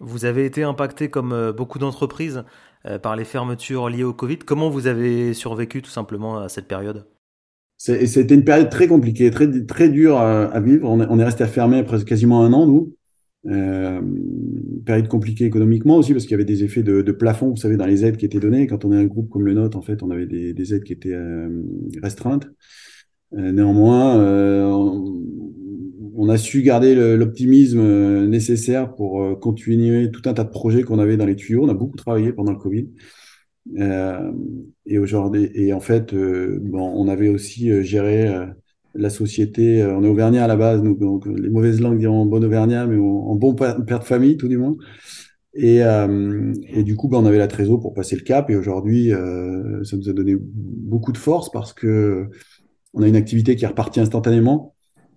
Vous 0.00 0.24
avez 0.24 0.44
été 0.44 0.62
impacté 0.62 1.08
comme 1.08 1.52
beaucoup 1.56 1.78
d'entreprises 1.78 2.44
euh, 2.86 2.98
par 2.98 3.16
les 3.16 3.24
fermetures 3.24 3.88
liées 3.88 4.04
au 4.04 4.12
Covid. 4.12 4.38
Comment 4.38 4.68
vous 4.68 4.86
avez 4.86 5.32
survécu 5.32 5.80
tout 5.80 5.90
simplement 5.90 6.38
à 6.38 6.50
cette 6.50 6.68
période? 6.68 7.06
C'était 7.78 8.34
une 8.34 8.44
période 8.44 8.70
très 8.70 8.86
compliquée, 8.86 9.30
très, 9.30 9.50
très 9.64 9.88
dure 9.88 10.18
à, 10.18 10.60
vivre. 10.60 10.88
On 10.88 11.18
est, 11.18 11.24
resté 11.24 11.44
à 11.44 11.46
fermer 11.46 11.82
presque 11.82 12.06
quasiment 12.06 12.42
un 12.42 12.52
an, 12.52 12.66
nous. 12.66 12.94
Euh, 13.46 14.00
période 14.86 15.08
compliquée 15.08 15.44
économiquement 15.44 15.96
aussi 15.96 16.12
parce 16.12 16.24
qu'il 16.24 16.32
y 16.32 16.34
avait 16.34 16.44
des 16.44 16.64
effets 16.64 16.82
de, 16.82 17.02
plafond, 17.12 17.50
vous 17.50 17.56
savez, 17.56 17.76
dans 17.76 17.86
les 17.86 18.04
aides 18.04 18.16
qui 18.16 18.24
étaient 18.24 18.40
données. 18.40 18.66
Quand 18.66 18.84
on 18.84 18.92
est 18.92 18.96
un 18.96 19.04
groupe 19.04 19.28
comme 19.28 19.44
le 19.44 19.54
nôtre, 19.54 19.76
en 19.76 19.82
fait, 19.82 20.02
on 20.02 20.10
avait 20.10 20.26
des, 20.26 20.74
aides 20.74 20.84
qui 20.84 20.92
étaient 20.92 21.12
euh, 21.12 21.48
restreintes. 22.02 22.48
Euh, 23.36 23.52
néanmoins, 23.52 24.16
on 26.16 26.28
a 26.28 26.38
su 26.38 26.62
garder 26.62 26.94
l'optimisme 27.16 27.80
euh, 27.80 28.26
nécessaire 28.26 28.94
pour 28.94 29.22
euh, 29.22 29.34
continuer 29.34 30.10
tout 30.10 30.22
un 30.26 30.34
tas 30.34 30.44
de 30.44 30.50
projets 30.50 30.82
qu'on 30.82 30.98
avait 30.98 31.16
dans 31.16 31.26
les 31.26 31.36
tuyaux. 31.36 31.64
On 31.64 31.68
a 31.68 31.74
beaucoup 31.74 31.96
travaillé 31.96 32.32
pendant 32.32 32.52
le 32.52 32.58
Covid. 32.58 32.88
Euh, 33.78 34.32
et 34.86 34.98
aujourd'hui, 34.98 35.50
et 35.54 35.72
en 35.72 35.80
fait, 35.80 36.14
bon, 36.14 36.92
on 36.94 37.08
avait 37.08 37.28
aussi 37.28 37.82
géré 37.82 38.30
la 38.94 39.10
société. 39.10 39.82
on 39.84 40.04
est 40.04 40.08
auvergnat 40.08 40.44
à 40.44 40.46
la 40.46 40.56
base, 40.56 40.82
donc, 40.82 41.26
les 41.26 41.48
mauvaises 41.48 41.80
langues 41.80 41.98
diront 41.98 42.26
bon 42.26 42.44
auvergnat, 42.44 42.86
mais 42.86 42.96
en, 42.96 43.34
bon 43.34 43.54
père, 43.54 43.80
de 43.80 44.04
famille, 44.04 44.36
tout 44.36 44.48
du 44.48 44.58
moins. 44.58 44.76
Et, 45.54 45.78
et 45.78 46.82
du 46.82 46.96
coup, 46.96 47.08
ben, 47.08 47.18
on 47.18 47.26
avait 47.26 47.38
la 47.38 47.48
trésor 47.48 47.80
pour 47.80 47.94
passer 47.94 48.16
le 48.16 48.22
cap. 48.22 48.50
Et 48.50 48.56
aujourd'hui, 48.56 49.10
ça 49.82 49.96
nous 49.96 50.08
a 50.08 50.12
donné 50.12 50.36
beaucoup 50.38 51.12
de 51.12 51.18
force 51.18 51.50
parce 51.50 51.72
que 51.72 52.28
on 52.94 53.02
a 53.02 53.08
une 53.08 53.16
activité 53.16 53.56
qui 53.56 53.64
est 53.64 53.68
repartie 53.68 54.00
instantanément 54.00 54.74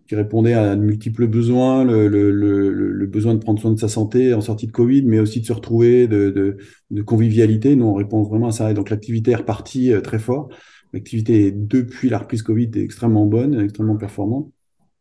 qui 0.07 0.15
répondait 0.15 0.53
à 0.53 0.75
de 0.75 0.81
multiples 0.81 1.27
besoins, 1.27 1.83
le, 1.83 3.05
besoin 3.07 3.33
de 3.35 3.39
prendre 3.39 3.59
soin 3.59 3.71
de 3.71 3.79
sa 3.79 3.89
santé 3.89 4.33
en 4.33 4.41
sortie 4.41 4.67
de 4.67 4.71
Covid, 4.71 5.03
mais 5.03 5.19
aussi 5.19 5.41
de 5.41 5.45
se 5.45 5.53
retrouver, 5.53 6.07
de 6.07 6.57
convivialité. 7.05 7.75
Nous, 7.75 7.85
on 7.85 7.93
répond 7.93 8.23
vraiment 8.23 8.47
à 8.47 8.51
ça. 8.51 8.71
Et 8.71 8.73
donc, 8.73 8.89
l'activité 8.89 9.31
est 9.31 9.35
repartie 9.35 9.93
euh, 9.93 10.01
très 10.01 10.19
fort. 10.19 10.49
L'activité, 10.93 11.51
depuis 11.51 12.09
la 12.09 12.19
reprise 12.19 12.41
Covid, 12.41 12.71
est 12.75 12.81
extrêmement 12.81 13.25
bonne, 13.25 13.59
extrêmement 13.59 13.97
performante. 13.97 14.49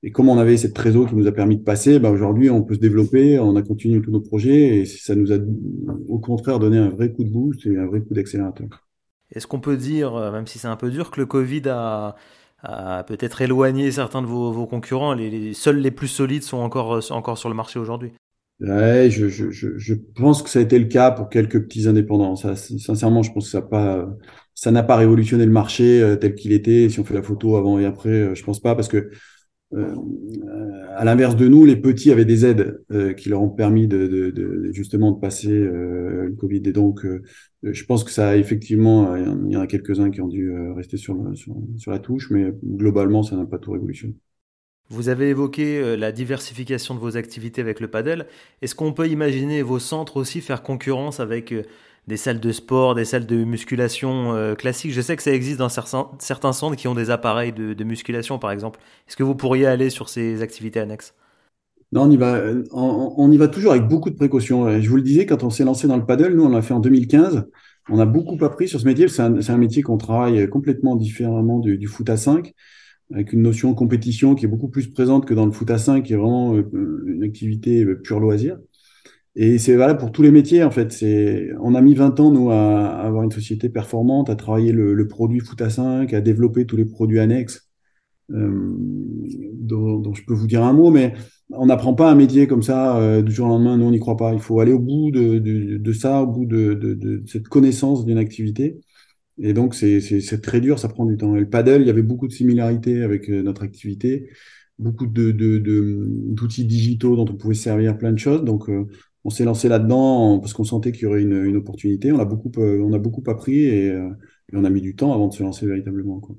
Et 0.02 0.10
comme 0.10 0.28
on 0.28 0.38
avait 0.38 0.56
cette 0.56 0.74
trésor 0.74 1.08
qui 1.08 1.14
nous 1.14 1.26
a 1.26 1.32
permis 1.32 1.56
de 1.56 1.62
passer, 1.62 1.98
bah 1.98 2.10
aujourd'hui, 2.10 2.50
on 2.50 2.62
peut 2.62 2.74
se 2.74 2.80
développer, 2.80 3.38
on 3.38 3.56
a 3.56 3.62
continué 3.62 4.00
tous 4.02 4.10
nos 4.10 4.20
projets 4.20 4.78
et 4.78 4.84
ça 4.84 5.14
nous 5.14 5.32
a, 5.32 5.36
au 6.08 6.18
contraire, 6.18 6.58
donné 6.58 6.78
un 6.78 6.90
vrai 6.90 7.12
coup 7.12 7.24
de 7.24 7.30
boost 7.30 7.66
et 7.66 7.76
un 7.76 7.86
vrai 7.86 8.00
coup 8.00 8.14
d'accélérateur. 8.14 8.86
Est-ce 9.32 9.46
qu'on 9.46 9.60
peut 9.60 9.76
dire, 9.76 10.14
euh, 10.14 10.30
même 10.30 10.46
si 10.46 10.58
c'est 10.58 10.68
un 10.68 10.76
peu 10.76 10.90
dur, 10.90 11.10
que 11.10 11.20
le 11.20 11.26
Covid 11.26 11.62
a, 11.68 12.14
à 12.62 13.04
peut-être 13.04 13.42
éloigner 13.42 13.90
certains 13.92 14.22
de 14.22 14.26
vos, 14.26 14.66
concurrents. 14.66 15.14
Les, 15.14 15.54
seuls 15.54 15.78
les 15.78 15.90
plus 15.90 16.08
solides 16.08 16.42
sont 16.42 16.58
encore, 16.58 17.00
encore 17.10 17.38
sur 17.38 17.48
le 17.48 17.54
marché 17.54 17.78
aujourd'hui. 17.78 18.12
Ouais, 18.60 19.10
je, 19.10 19.28
je, 19.28 19.50
je, 19.50 19.94
pense 20.14 20.42
que 20.42 20.48
ça 20.48 20.60
a 20.60 20.62
été 20.62 20.78
le 20.78 20.86
cas 20.86 21.10
pour 21.10 21.28
quelques 21.28 21.62
petits 21.62 21.86
indépendants. 21.86 22.36
Ça, 22.36 22.56
sincèrement, 22.56 23.22
je 23.22 23.30
pense 23.30 23.44
que 23.44 23.50
ça 23.50 23.60
pas, 23.60 24.08
ça 24.54 24.70
n'a 24.70 24.82
pas 24.82 24.96
révolutionné 24.96 25.44
le 25.44 25.52
marché 25.52 26.02
euh, 26.02 26.16
tel 26.16 26.34
qu'il 26.34 26.52
était. 26.52 26.88
Si 26.88 26.98
on 26.98 27.04
fait 27.04 27.14
la 27.14 27.22
photo 27.22 27.56
avant 27.56 27.78
et 27.78 27.84
après, 27.84 28.08
euh, 28.08 28.34
je 28.34 28.42
pense 28.42 28.58
pas 28.58 28.74
parce 28.74 28.88
que 28.88 29.10
euh, 29.74 29.94
à 30.96 31.04
l'inverse 31.04 31.36
de 31.36 31.46
nous, 31.48 31.66
les 31.66 31.76
petits 31.76 32.10
avaient 32.10 32.24
des 32.24 32.46
aides 32.46 32.80
qui 33.16 33.28
leur 33.28 33.42
ont 33.42 33.50
permis 33.50 33.86
de, 33.86 34.70
justement 34.72 35.12
de 35.12 35.20
passer 35.20 35.68
le 36.28 36.34
Covid. 36.34 36.62
Et 36.64 36.72
donc, 36.72 37.04
euh, 37.04 37.22
je 37.62 37.84
pense 37.84 38.04
que 38.04 38.10
ça 38.10 38.30
a 38.30 38.36
effectivement, 38.36 39.16
il 39.16 39.52
y 39.52 39.56
en 39.56 39.60
a 39.60 39.66
quelques-uns 39.66 40.10
qui 40.10 40.20
ont 40.20 40.28
dû 40.28 40.52
rester 40.74 40.96
sur, 40.96 41.16
la 41.86 41.98
touche, 41.98 42.30
mais 42.30 42.52
globalement, 42.64 43.22
ça 43.22 43.36
n'a 43.36 43.46
pas 43.46 43.58
tout 43.58 43.72
révolutionné. 43.72 44.14
Vous 44.88 45.08
avez 45.08 45.30
évoqué 45.30 45.96
la 45.96 46.12
diversification 46.12 46.94
de 46.94 47.00
vos 47.00 47.16
activités 47.16 47.60
avec 47.60 47.80
le 47.80 47.88
padel. 47.88 48.26
Est-ce 48.62 48.76
qu'on 48.76 48.92
peut 48.92 49.08
imaginer 49.08 49.62
vos 49.62 49.80
centres 49.80 50.16
aussi 50.16 50.40
faire 50.40 50.62
concurrence 50.62 51.18
avec 51.18 51.52
des 52.06 52.16
salles 52.16 52.40
de 52.40 52.52
sport, 52.52 52.94
des 52.94 53.04
salles 53.04 53.26
de 53.26 53.44
musculation 53.44 54.34
euh, 54.34 54.54
classiques? 54.54 54.92
Je 54.92 55.00
sais 55.00 55.16
que 55.16 55.22
ça 55.22 55.32
existe 55.32 55.58
dans 55.58 55.68
certains 55.68 56.52
centres 56.52 56.76
qui 56.76 56.88
ont 56.88 56.94
des 56.94 57.10
appareils 57.10 57.52
de, 57.52 57.84
musculation, 57.84 58.38
par 58.38 58.50
exemple. 58.52 58.80
Est-ce 59.08 59.16
que 59.16 59.22
vous 59.22 59.34
pourriez 59.34 59.66
aller 59.66 59.90
sur 59.90 60.08
ces 60.08 60.42
activités 60.42 60.80
annexes? 60.80 61.14
Non, 61.92 62.02
on 62.02 62.10
y 62.10 62.16
va, 62.16 62.42
on, 62.72 63.30
y 63.30 63.36
va 63.36 63.48
toujours 63.48 63.72
avec 63.72 63.86
beaucoup 63.86 64.10
de 64.10 64.16
précautions. 64.16 64.80
Je 64.80 64.88
vous 64.88 64.96
le 64.96 65.02
disais, 65.02 65.24
quand 65.24 65.44
on 65.44 65.50
s'est 65.50 65.64
lancé 65.64 65.86
dans 65.86 65.96
le 65.96 66.04
paddle, 66.04 66.34
nous, 66.34 66.44
on 66.44 66.48
l'a 66.48 66.62
fait 66.62 66.74
en 66.74 66.80
2015. 66.80 67.46
On 67.88 67.98
a 68.00 68.06
beaucoup 68.06 68.42
appris 68.44 68.68
sur 68.68 68.80
ce 68.80 68.86
métier. 68.86 69.08
C'est 69.08 69.22
un, 69.22 69.58
métier 69.58 69.82
qu'on 69.82 69.96
travaille 69.96 70.48
complètement 70.48 70.96
différemment 70.96 71.60
du, 71.60 71.86
foot 71.86 72.10
à 72.10 72.16
5. 72.16 72.52
avec 73.12 73.32
une 73.32 73.42
notion 73.42 73.70
de 73.70 73.76
compétition 73.76 74.34
qui 74.34 74.46
est 74.46 74.48
beaucoup 74.48 74.68
plus 74.68 74.88
présente 74.88 75.26
que 75.26 75.34
dans 75.34 75.46
le 75.46 75.52
foot 75.52 75.70
à 75.70 75.78
5, 75.78 76.02
qui 76.04 76.12
est 76.12 76.16
vraiment 76.16 76.56
une 76.56 77.22
activité 77.22 77.86
pure 78.02 78.20
loisir. 78.20 78.58
Et 79.36 79.58
c'est 79.58 79.76
valable 79.76 80.00
pour 80.00 80.12
tous 80.12 80.22
les 80.22 80.30
métiers, 80.30 80.64
en 80.64 80.70
fait. 80.70 80.90
C'est, 80.92 81.50
on 81.60 81.74
a 81.74 81.82
mis 81.82 81.94
20 81.94 82.18
ans, 82.20 82.30
nous, 82.32 82.50
à, 82.50 82.86
avoir 82.88 83.22
une 83.22 83.30
société 83.30 83.68
performante, 83.68 84.30
à 84.30 84.34
travailler 84.34 84.72
le, 84.72 85.06
produit 85.08 85.40
foot 85.40 85.60
à 85.60 85.68
5, 85.70 86.12
à 86.14 86.20
développer 86.22 86.64
tous 86.64 86.76
les 86.76 86.86
produits 86.86 87.20
annexes, 87.20 87.68
euh, 88.32 88.74
dont, 89.52 89.98
dont, 89.98 90.14
je 90.14 90.24
peux 90.24 90.34
vous 90.34 90.46
dire 90.46 90.64
un 90.64 90.72
mot, 90.72 90.90
mais 90.90 91.14
on 91.50 91.66
n'apprend 91.66 91.94
pas 91.94 92.10
un 92.10 92.14
métier 92.14 92.46
comme 92.46 92.62
ça 92.62 92.96
euh, 92.98 93.22
du 93.22 93.32
jour 93.32 93.46
au 93.46 93.50
lendemain. 93.50 93.76
Nous, 93.76 93.86
on 93.86 93.90
n'y 93.90 94.00
croit 94.00 94.16
pas. 94.16 94.32
Il 94.32 94.40
faut 94.40 94.60
aller 94.60 94.72
au 94.72 94.78
bout 94.78 95.10
de, 95.10 95.38
de, 95.38 95.76
de 95.76 95.92
ça, 95.92 96.22
au 96.22 96.26
bout 96.26 96.46
de, 96.46 96.74
de 96.74 97.22
cette 97.26 97.48
connaissance 97.48 98.04
d'une 98.04 98.18
activité. 98.18 98.80
Et 99.38 99.52
donc, 99.52 99.74
c'est 99.74 100.40
très 100.42 100.60
dur, 100.60 100.78
ça 100.78 100.88
prend 100.88 101.04
du 101.04 101.16
temps. 101.16 101.36
Et 101.36 101.40
le 101.40 101.48
paddle, 101.48 101.82
il 101.82 101.86
y 101.86 101.90
avait 101.90 102.02
beaucoup 102.02 102.26
de 102.26 102.32
similarités 102.32 103.02
avec 103.02 103.28
euh, 103.28 103.42
notre 103.42 103.62
activité, 103.62 104.30
beaucoup 104.78 105.06
d'outils 105.06 106.64
de, 106.64 106.68
digitaux 106.68 107.16
dont 107.16 107.26
on 107.30 107.36
pouvait 107.36 107.54
servir 107.54 107.98
plein 107.98 108.12
de 108.12 108.18
choses. 108.18 108.44
Donc, 108.44 108.68
euh, 108.70 108.86
on 109.24 109.30
s'est 109.30 109.44
lancé 109.44 109.68
là-dedans 109.68 110.38
parce 110.40 110.54
qu'on 110.54 110.64
sentait 110.64 110.92
qu'il 110.92 111.02
y 111.02 111.06
aurait 111.06 111.22
une, 111.22 111.44
une, 111.44 111.56
opportunité. 111.56 112.12
On 112.12 112.18
a 112.20 112.24
beaucoup, 112.24 112.50
euh, 112.58 112.80
on 112.82 112.92
a 112.92 112.98
beaucoup 112.98 113.22
appris 113.30 113.58
et, 113.60 113.86
et, 113.88 114.56
on 114.56 114.64
a 114.64 114.70
mis 114.70 114.80
du 114.80 114.96
temps 114.96 115.12
avant 115.12 115.28
de 115.28 115.34
se 115.34 115.42
lancer 115.42 115.66
véritablement. 115.66 116.20
Quoi. 116.20 116.36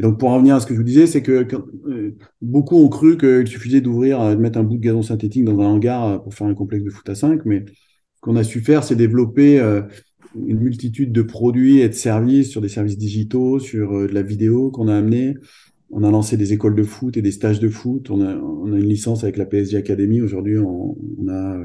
Et 0.00 0.02
donc, 0.02 0.18
pour 0.18 0.30
revenir 0.30 0.54
à 0.54 0.60
ce 0.60 0.66
que 0.66 0.72
je 0.72 0.78
vous 0.78 0.84
disais, 0.84 1.06
c'est 1.06 1.20
que 1.20 1.46
beaucoup 2.40 2.76
ont 2.76 2.88
cru 2.88 3.18
qu'il 3.18 3.46
suffisait 3.46 3.82
d'ouvrir, 3.82 4.30
de 4.30 4.40
mettre 4.40 4.58
un 4.58 4.62
bout 4.62 4.78
de 4.78 4.80
gazon 4.80 5.02
synthétique 5.02 5.44
dans 5.44 5.60
un 5.60 5.66
hangar 5.66 6.22
pour 6.22 6.32
faire 6.32 6.46
un 6.46 6.54
complexe 6.54 6.84
de 6.84 6.88
foot 6.88 7.06
à 7.10 7.14
5, 7.14 7.44
mais 7.44 7.66
ce 7.66 8.20
qu'on 8.22 8.34
a 8.36 8.42
su 8.42 8.60
faire, 8.60 8.82
c'est 8.82 8.96
développer 8.96 9.60
une 10.34 10.58
multitude 10.58 11.12
de 11.12 11.20
produits 11.20 11.80
et 11.80 11.88
de 11.90 11.92
services 11.92 12.48
sur 12.48 12.62
des 12.62 12.70
services 12.70 12.96
digitaux, 12.96 13.58
sur 13.58 13.92
de 13.92 14.14
la 14.14 14.22
vidéo 14.22 14.70
qu'on 14.70 14.88
a 14.88 14.96
amené. 14.96 15.34
On 15.90 16.02
a 16.02 16.10
lancé 16.10 16.38
des 16.38 16.54
écoles 16.54 16.76
de 16.76 16.82
foot 16.82 17.18
et 17.18 17.22
des 17.22 17.30
stages 17.30 17.60
de 17.60 17.68
foot. 17.68 18.08
On 18.08 18.22
a, 18.22 18.32
une 18.32 18.88
licence 18.88 19.22
avec 19.22 19.36
la 19.36 19.44
PSG 19.44 19.76
Academy. 19.76 20.22
Aujourd'hui, 20.22 20.56
on, 20.56 20.96
a 21.28 21.60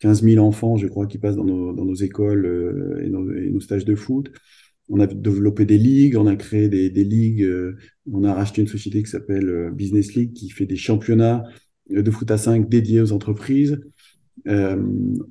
15 0.00 0.22
000 0.22 0.44
enfants, 0.44 0.76
je 0.76 0.86
crois, 0.86 1.06
qui 1.06 1.16
passent 1.16 1.36
dans 1.36 1.44
nos, 1.44 1.94
écoles 1.94 3.00
et 3.02 3.08
nos, 3.08 3.60
stages 3.60 3.86
de 3.86 3.94
foot. 3.94 4.30
On 4.88 5.00
a 5.00 5.06
développé 5.06 5.64
des 5.64 5.78
ligues, 5.78 6.16
on 6.16 6.26
a 6.26 6.36
créé 6.36 6.68
des, 6.68 7.04
ligues. 7.04 7.46
On 8.10 8.24
a 8.24 8.32
racheté 8.32 8.62
une 8.62 8.68
société 8.68 9.02
qui 9.02 9.10
s'appelle 9.10 9.70
Business 9.74 10.14
League 10.14 10.32
qui 10.32 10.48
fait 10.50 10.66
des 10.66 10.76
championnats 10.76 11.44
de 11.90 12.10
foot 12.10 12.30
à 12.30 12.38
5 12.38 12.68
dédiés 12.68 13.00
aux 13.00 13.12
entreprises. 13.12 13.78
Euh, 14.46 14.82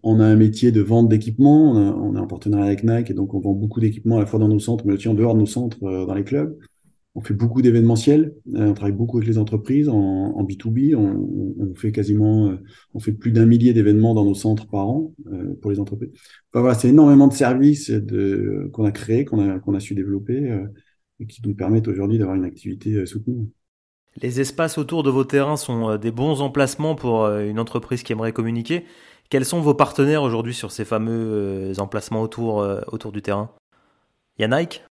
on 0.03 0.19
a 0.19 0.25
un 0.25 0.35
métier 0.35 0.71
de 0.71 0.81
vente 0.81 1.09
d'équipements, 1.09 1.71
on, 1.71 2.15
est 2.15 2.19
en 2.19 2.27
partenariat 2.27 2.65
avec 2.65 2.83
Nike 2.83 3.09
et 3.09 3.13
donc 3.13 3.33
on 3.33 3.39
vend 3.39 3.53
beaucoup 3.53 3.79
d'équipements 3.79 4.17
à 4.17 4.19
la 4.19 4.25
fois 4.25 4.39
dans 4.39 4.47
nos 4.47 4.59
centres, 4.59 4.85
mais 4.85 4.93
aussi 4.93 5.07
en 5.07 5.13
dehors 5.13 5.33
de 5.33 5.39
nos 5.39 5.45
centres, 5.45 5.83
euh, 5.83 6.05
dans 6.05 6.13
les 6.13 6.23
clubs. 6.23 6.57
On 7.17 7.21
fait 7.21 7.33
beaucoup 7.33 7.61
d'événementiels, 7.61 8.33
euh, 8.55 8.67
on 8.67 8.73
travaille 8.73 8.95
beaucoup 8.95 9.17
avec 9.17 9.27
les 9.27 9.37
entreprises 9.37 9.89
en, 9.89 10.41
B2B, 10.43 10.95
on, 10.95 11.75
fait 11.75 11.91
quasiment, 11.91 12.55
on 12.93 12.99
fait 12.99 13.11
plus 13.11 13.31
d'un 13.31 13.45
millier 13.45 13.73
d'événements 13.73 14.13
dans 14.13 14.23
nos 14.23 14.35
centres 14.35 14.67
par 14.67 14.87
an 14.87 15.13
pour 15.61 15.71
les 15.71 15.79
entreprises. 15.79 16.11
Voilà, 16.53 16.73
c'est 16.75 16.89
énormément 16.89 17.27
de 17.27 17.33
services 17.33 17.91
qu'on 18.71 18.85
a 18.85 18.91
créés, 18.91 19.25
qu'on 19.25 19.39
a, 19.39 19.79
su 19.79 19.95
développer 19.95 20.65
et 21.19 21.25
qui 21.25 21.41
nous 21.43 21.55
permettent 21.55 21.87
aujourd'hui 21.87 22.17
d'avoir 22.17 22.37
une 22.37 22.45
activité 22.45 23.05
soutenue. 23.05 23.49
Les 24.21 24.41
espaces 24.41 24.79
autour 24.79 25.03
de 25.03 25.11
vos 25.11 25.23
terrains 25.23 25.57
sont 25.57 25.91
euh, 25.91 25.97
des 25.97 26.11
bons 26.11 26.41
emplacements 26.41 26.95
pour 26.95 27.23
euh, 27.23 27.45
une 27.45 27.59
entreprise 27.59 28.01
qui 28.01 28.13
aimerait 28.13 28.33
communiquer. 28.33 28.83
Quels 29.29 29.45
sont 29.45 29.61
vos 29.61 29.75
partenaires 29.75 30.23
aujourd'hui 30.23 30.55
sur 30.55 30.71
ces 30.71 30.85
fameux 30.85 31.71
euh, 31.71 31.73
emplacements 31.77 32.21
autour, 32.21 32.65
autour 32.87 33.11
du 33.11 33.21
terrain? 33.21 33.51
Il 34.37 34.41
y 34.41 34.45
a 34.45 34.47
Nike 34.47 34.83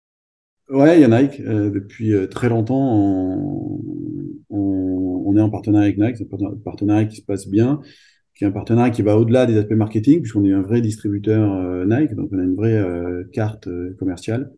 Ouais, 0.69 0.97
il 0.97 1.01
y 1.01 1.03
a 1.03 1.21
Nike. 1.21 1.41
depuis 1.41 2.13
très 2.29 2.49
longtemps, 2.49 2.77
on, 4.49 5.37
est 5.37 5.41
en 5.41 5.49
partenariat 5.49 5.87
avec 5.87 5.97
Nike. 5.97 6.17
C'est 6.17 6.33
un 6.33 6.55
partenariat 6.63 7.05
qui 7.05 7.17
se 7.17 7.21
passe 7.21 7.47
bien, 7.47 7.81
qui 8.35 8.45
est 8.45 8.47
un 8.47 8.51
partenariat 8.51 8.91
qui 8.91 9.01
va 9.01 9.17
au-delà 9.17 9.45
des 9.45 9.57
aspects 9.57 9.73
marketing, 9.73 10.21
puisqu'on 10.21 10.45
est 10.45 10.53
un 10.53 10.61
vrai 10.61 10.81
distributeur 10.81 11.85
Nike, 11.85 12.15
donc 12.15 12.29
on 12.31 12.39
a 12.39 12.43
une 12.43 12.55
vraie 12.55 12.83
carte 13.31 13.69
commerciale. 13.99 14.51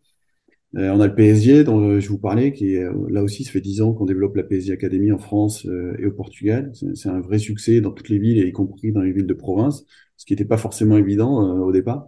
Euh, 0.75 0.91
on 0.91 0.99
a 0.99 1.07
le 1.07 1.15
PSG 1.15 1.63
dont 1.63 1.79
euh, 1.81 1.99
je 1.99 2.09
vous 2.09 2.17
parlais, 2.19 2.51
qui 2.51 2.75
est, 2.75 2.83
euh, 2.83 3.07
là 3.09 3.23
aussi, 3.23 3.43
ça 3.43 3.51
fait 3.51 3.61
dix 3.61 3.81
ans 3.81 3.93
qu'on 3.93 4.05
développe 4.05 4.35
la 4.35 4.43
PSG 4.43 4.73
Academy 4.73 5.11
en 5.11 5.17
France 5.17 5.65
et 5.99 6.05
au 6.05 6.11
Portugal. 6.11 6.71
C'est 6.73 7.09
un 7.09 7.21
vrai 7.21 7.39
succès 7.39 7.81
dans 7.81 7.91
toutes 7.91 8.09
les 8.09 8.19
villes, 8.19 8.37
y 8.45 8.51
compris 8.51 8.91
dans 8.91 9.01
les 9.01 9.11
villes 9.11 9.27
de 9.27 9.33
province, 9.33 9.85
ce 10.17 10.25
qui 10.25 10.33
n'était 10.33 10.45
pas 10.45 10.57
forcément 10.57 10.97
évident 10.97 11.61
au 11.61 11.71
départ. 11.71 12.07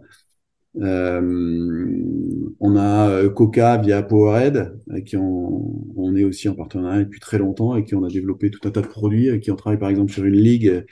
On 0.74 2.76
a 2.76 3.28
Coca 3.30 3.78
via 3.78 4.02
Powerhead, 4.02 4.78
avec 4.90 5.06
qui 5.06 5.16
on, 5.16 5.94
on, 5.96 6.14
est 6.16 6.24
aussi 6.24 6.48
en 6.48 6.54
partenariat 6.54 7.04
depuis 7.04 7.20
très 7.20 7.38
longtemps 7.38 7.76
et 7.76 7.84
qui 7.84 7.94
on 7.94 8.04
a 8.04 8.08
développé 8.08 8.50
tout 8.50 8.66
un 8.68 8.70
tas 8.70 8.82
de 8.82 8.86
produits, 8.86 9.28
avec 9.28 9.42
qui 9.42 9.50
on 9.50 9.56
travaille 9.56 9.80
par 9.80 9.90
exemple 9.90 10.12
sur 10.12 10.24
une 10.24 10.36
ligue 10.36 10.84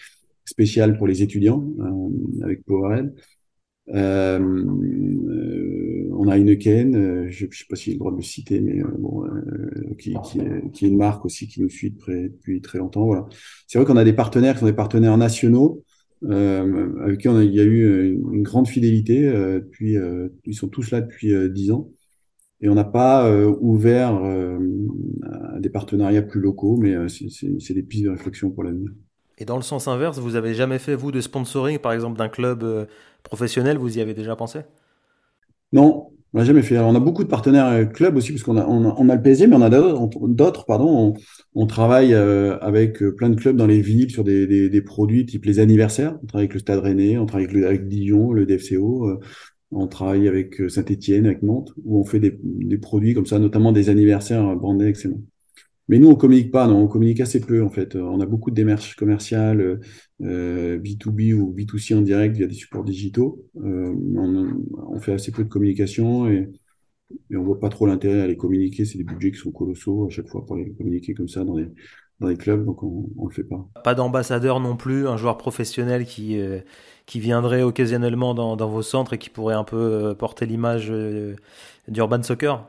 spéciale 0.44 0.96
pour 0.96 1.06
les 1.06 1.22
étudiants 1.22 1.64
avec 2.42 2.64
Powerhead. 2.64 3.14
Euh, 3.94 4.38
euh, 4.38 6.08
on 6.12 6.28
a 6.28 6.36
Heineken, 6.36 6.96
euh, 6.96 7.26
je 7.30 7.46
ne 7.46 7.52
sais 7.52 7.64
pas 7.68 7.76
s'il 7.76 7.92
a 7.92 7.94
le 7.94 7.98
droit 7.98 8.10
de 8.10 8.16
le 8.16 8.22
citer, 8.22 8.60
mais 8.60 8.82
bon, 8.98 9.24
qui, 9.98 10.14
qui, 10.24 10.40
est, 10.40 10.70
qui, 10.72 10.84
est, 10.84 10.88
une 10.88 10.96
marque 10.96 11.24
aussi 11.24 11.48
qui 11.48 11.62
nous 11.62 11.68
suit 11.68 11.90
depuis 11.90 12.60
très 12.60 12.78
longtemps. 12.78 13.06
Voilà. 13.06 13.26
C'est 13.66 13.78
vrai 13.78 13.86
qu'on 13.86 13.96
a 13.96 14.04
des 14.04 14.12
partenaires 14.12 14.54
qui 14.54 14.60
sont 14.60 14.66
des 14.66 14.72
partenaires 14.72 15.16
nationaux, 15.16 15.84
euh, 16.24 17.02
avec 17.02 17.20
qui 17.20 17.28
on 17.28 17.36
a, 17.36 17.44
il 17.44 17.54
y 17.54 17.60
a 17.60 17.64
eu 17.64 18.12
une, 18.12 18.42
grande 18.42 18.68
fidélité. 18.68 19.26
Euh, 19.28 19.60
euh, 19.82 20.28
ils 20.44 20.54
sont 20.54 20.68
tous 20.68 20.90
là 20.90 21.00
depuis 21.00 21.32
dix 21.50 21.70
ans. 21.70 21.88
Et 22.60 22.68
on 22.68 22.74
n'a 22.74 22.84
pas 22.84 23.32
ouvert 23.60 24.20
des 25.60 25.70
partenariats 25.70 26.22
plus 26.22 26.40
locaux, 26.40 26.76
mais 26.76 26.96
c'est 27.08 27.74
des 27.74 27.82
pistes 27.84 28.04
de 28.04 28.10
réflexion 28.10 28.50
pour 28.50 28.64
l'avenir. 28.64 28.90
Et 29.38 29.44
dans 29.44 29.56
le 29.56 29.62
sens 29.62 29.86
inverse, 29.86 30.18
vous 30.18 30.34
avez 30.34 30.52
jamais 30.52 30.78
fait, 30.78 30.96
vous, 30.96 31.12
de 31.12 31.20
sponsoring, 31.20 31.78
par 31.78 31.92
exemple, 31.92 32.18
d'un 32.18 32.28
club 32.28 32.64
euh, 32.64 32.86
professionnel 33.22 33.78
Vous 33.78 33.96
y 33.96 34.00
avez 34.00 34.12
déjà 34.12 34.34
pensé? 34.34 34.60
Non, 35.72 36.10
on 36.34 36.38
n'a 36.38 36.44
jamais 36.44 36.62
fait. 36.62 36.78
on 36.78 36.94
a 36.94 37.00
beaucoup 37.00 37.24
de 37.24 37.28
partenaires 37.28 37.66
euh, 37.66 37.84
clubs 37.84 38.16
aussi, 38.16 38.32
parce 38.32 38.42
qu'on 38.42 38.56
a, 38.56 38.66
on 38.66 39.08
a, 39.08 39.14
le 39.14 39.22
PSG, 39.22 39.46
mais 39.46 39.56
on 39.56 39.62
a 39.62 39.70
d'autres, 39.70 40.66
pardon. 40.66 41.14
On, 41.54 41.66
travaille 41.66 42.14
euh, 42.14 42.58
avec 42.60 43.02
plein 43.16 43.30
de 43.30 43.34
clubs 43.36 43.56
dans 43.56 43.66
les 43.66 43.80
villes 43.80 44.10
sur 44.10 44.24
des, 44.24 44.82
produits 44.84 45.26
type 45.26 45.44
les 45.44 45.58
anniversaires. 45.60 46.18
On 46.22 46.26
travaille 46.26 46.44
avec 46.44 46.54
le 46.54 46.60
Stade 46.60 46.80
Rennais, 46.80 47.18
on 47.18 47.26
travaille 47.26 47.46
avec, 47.46 47.56
le, 47.56 47.66
avec 47.66 47.88
Dijon, 47.88 48.32
le 48.32 48.46
DFCO. 48.46 49.20
on 49.72 49.86
travaille 49.86 50.28
avec 50.28 50.60
Saint-Etienne, 50.68 51.26
avec 51.26 51.42
Nantes, 51.42 51.72
où 51.84 52.00
on 52.00 52.04
fait 52.04 52.20
des, 52.20 52.38
des, 52.42 52.78
produits 52.78 53.14
comme 53.14 53.26
ça, 53.26 53.38
notamment 53.38 53.72
des 53.72 53.88
anniversaires 53.90 54.56
brandés 54.56 54.86
excellents. 54.86 55.20
Mais 55.88 55.98
nous, 55.98 56.08
on 56.08 56.14
communique 56.14 56.50
pas, 56.50 56.66
non, 56.66 56.82
on 56.82 56.88
communique 56.88 57.20
assez 57.20 57.40
peu 57.40 57.62
en 57.62 57.70
fait. 57.70 57.96
On 57.96 58.20
a 58.20 58.26
beaucoup 58.26 58.50
de 58.50 58.56
démarches 58.56 58.94
commerciales, 58.96 59.80
euh, 60.22 60.78
B2B 60.78 61.32
ou 61.34 61.54
B2C 61.54 61.96
en 61.96 62.02
direct 62.02 62.36
via 62.36 62.46
des 62.46 62.54
supports 62.54 62.84
digitaux. 62.84 63.44
Euh, 63.56 63.94
on, 64.16 65.00
fait 65.00 65.12
assez 65.12 65.32
peu 65.32 65.44
de 65.44 65.48
communication 65.48 66.28
et, 66.28 66.50
et 67.30 67.36
on 67.36 67.44
voit 67.44 67.58
pas 67.60 67.70
trop 67.70 67.86
l'intérêt 67.86 68.20
à 68.20 68.26
les 68.26 68.36
communiquer. 68.36 68.84
C'est 68.84 68.98
des 68.98 69.04
budgets 69.04 69.30
qui 69.32 69.38
sont 69.38 69.52
colossaux 69.52 70.06
à 70.06 70.10
chaque 70.10 70.28
fois 70.28 70.44
pour 70.44 70.56
les 70.56 70.72
communiquer 70.72 71.14
comme 71.14 71.28
ça 71.28 71.44
dans 71.44 71.56
les, 71.56 71.68
dans 72.20 72.28
les 72.28 72.36
clubs, 72.36 72.64
donc 72.64 72.82
on, 72.82 73.08
on 73.16 73.26
le 73.26 73.32
fait 73.32 73.44
pas. 73.44 73.64
Pas 73.84 73.94
d'ambassadeur 73.94 74.60
non 74.60 74.76
plus, 74.76 75.06
un 75.06 75.16
joueur 75.16 75.38
professionnel 75.38 76.04
qui, 76.04 76.38
euh, 76.40 76.60
qui 77.06 77.20
viendrait 77.20 77.62
occasionnellement 77.62 78.34
dans, 78.34 78.56
vos 78.68 78.82
centres 78.82 79.12
et 79.12 79.18
qui 79.18 79.30
pourrait 79.30 79.54
un 79.54 79.64
peu 79.64 79.76
euh, 79.76 80.14
porter 80.14 80.46
l'image 80.46 80.88
euh, 80.90 81.36
d'Urban 81.86 82.22
Soccer? 82.22 82.66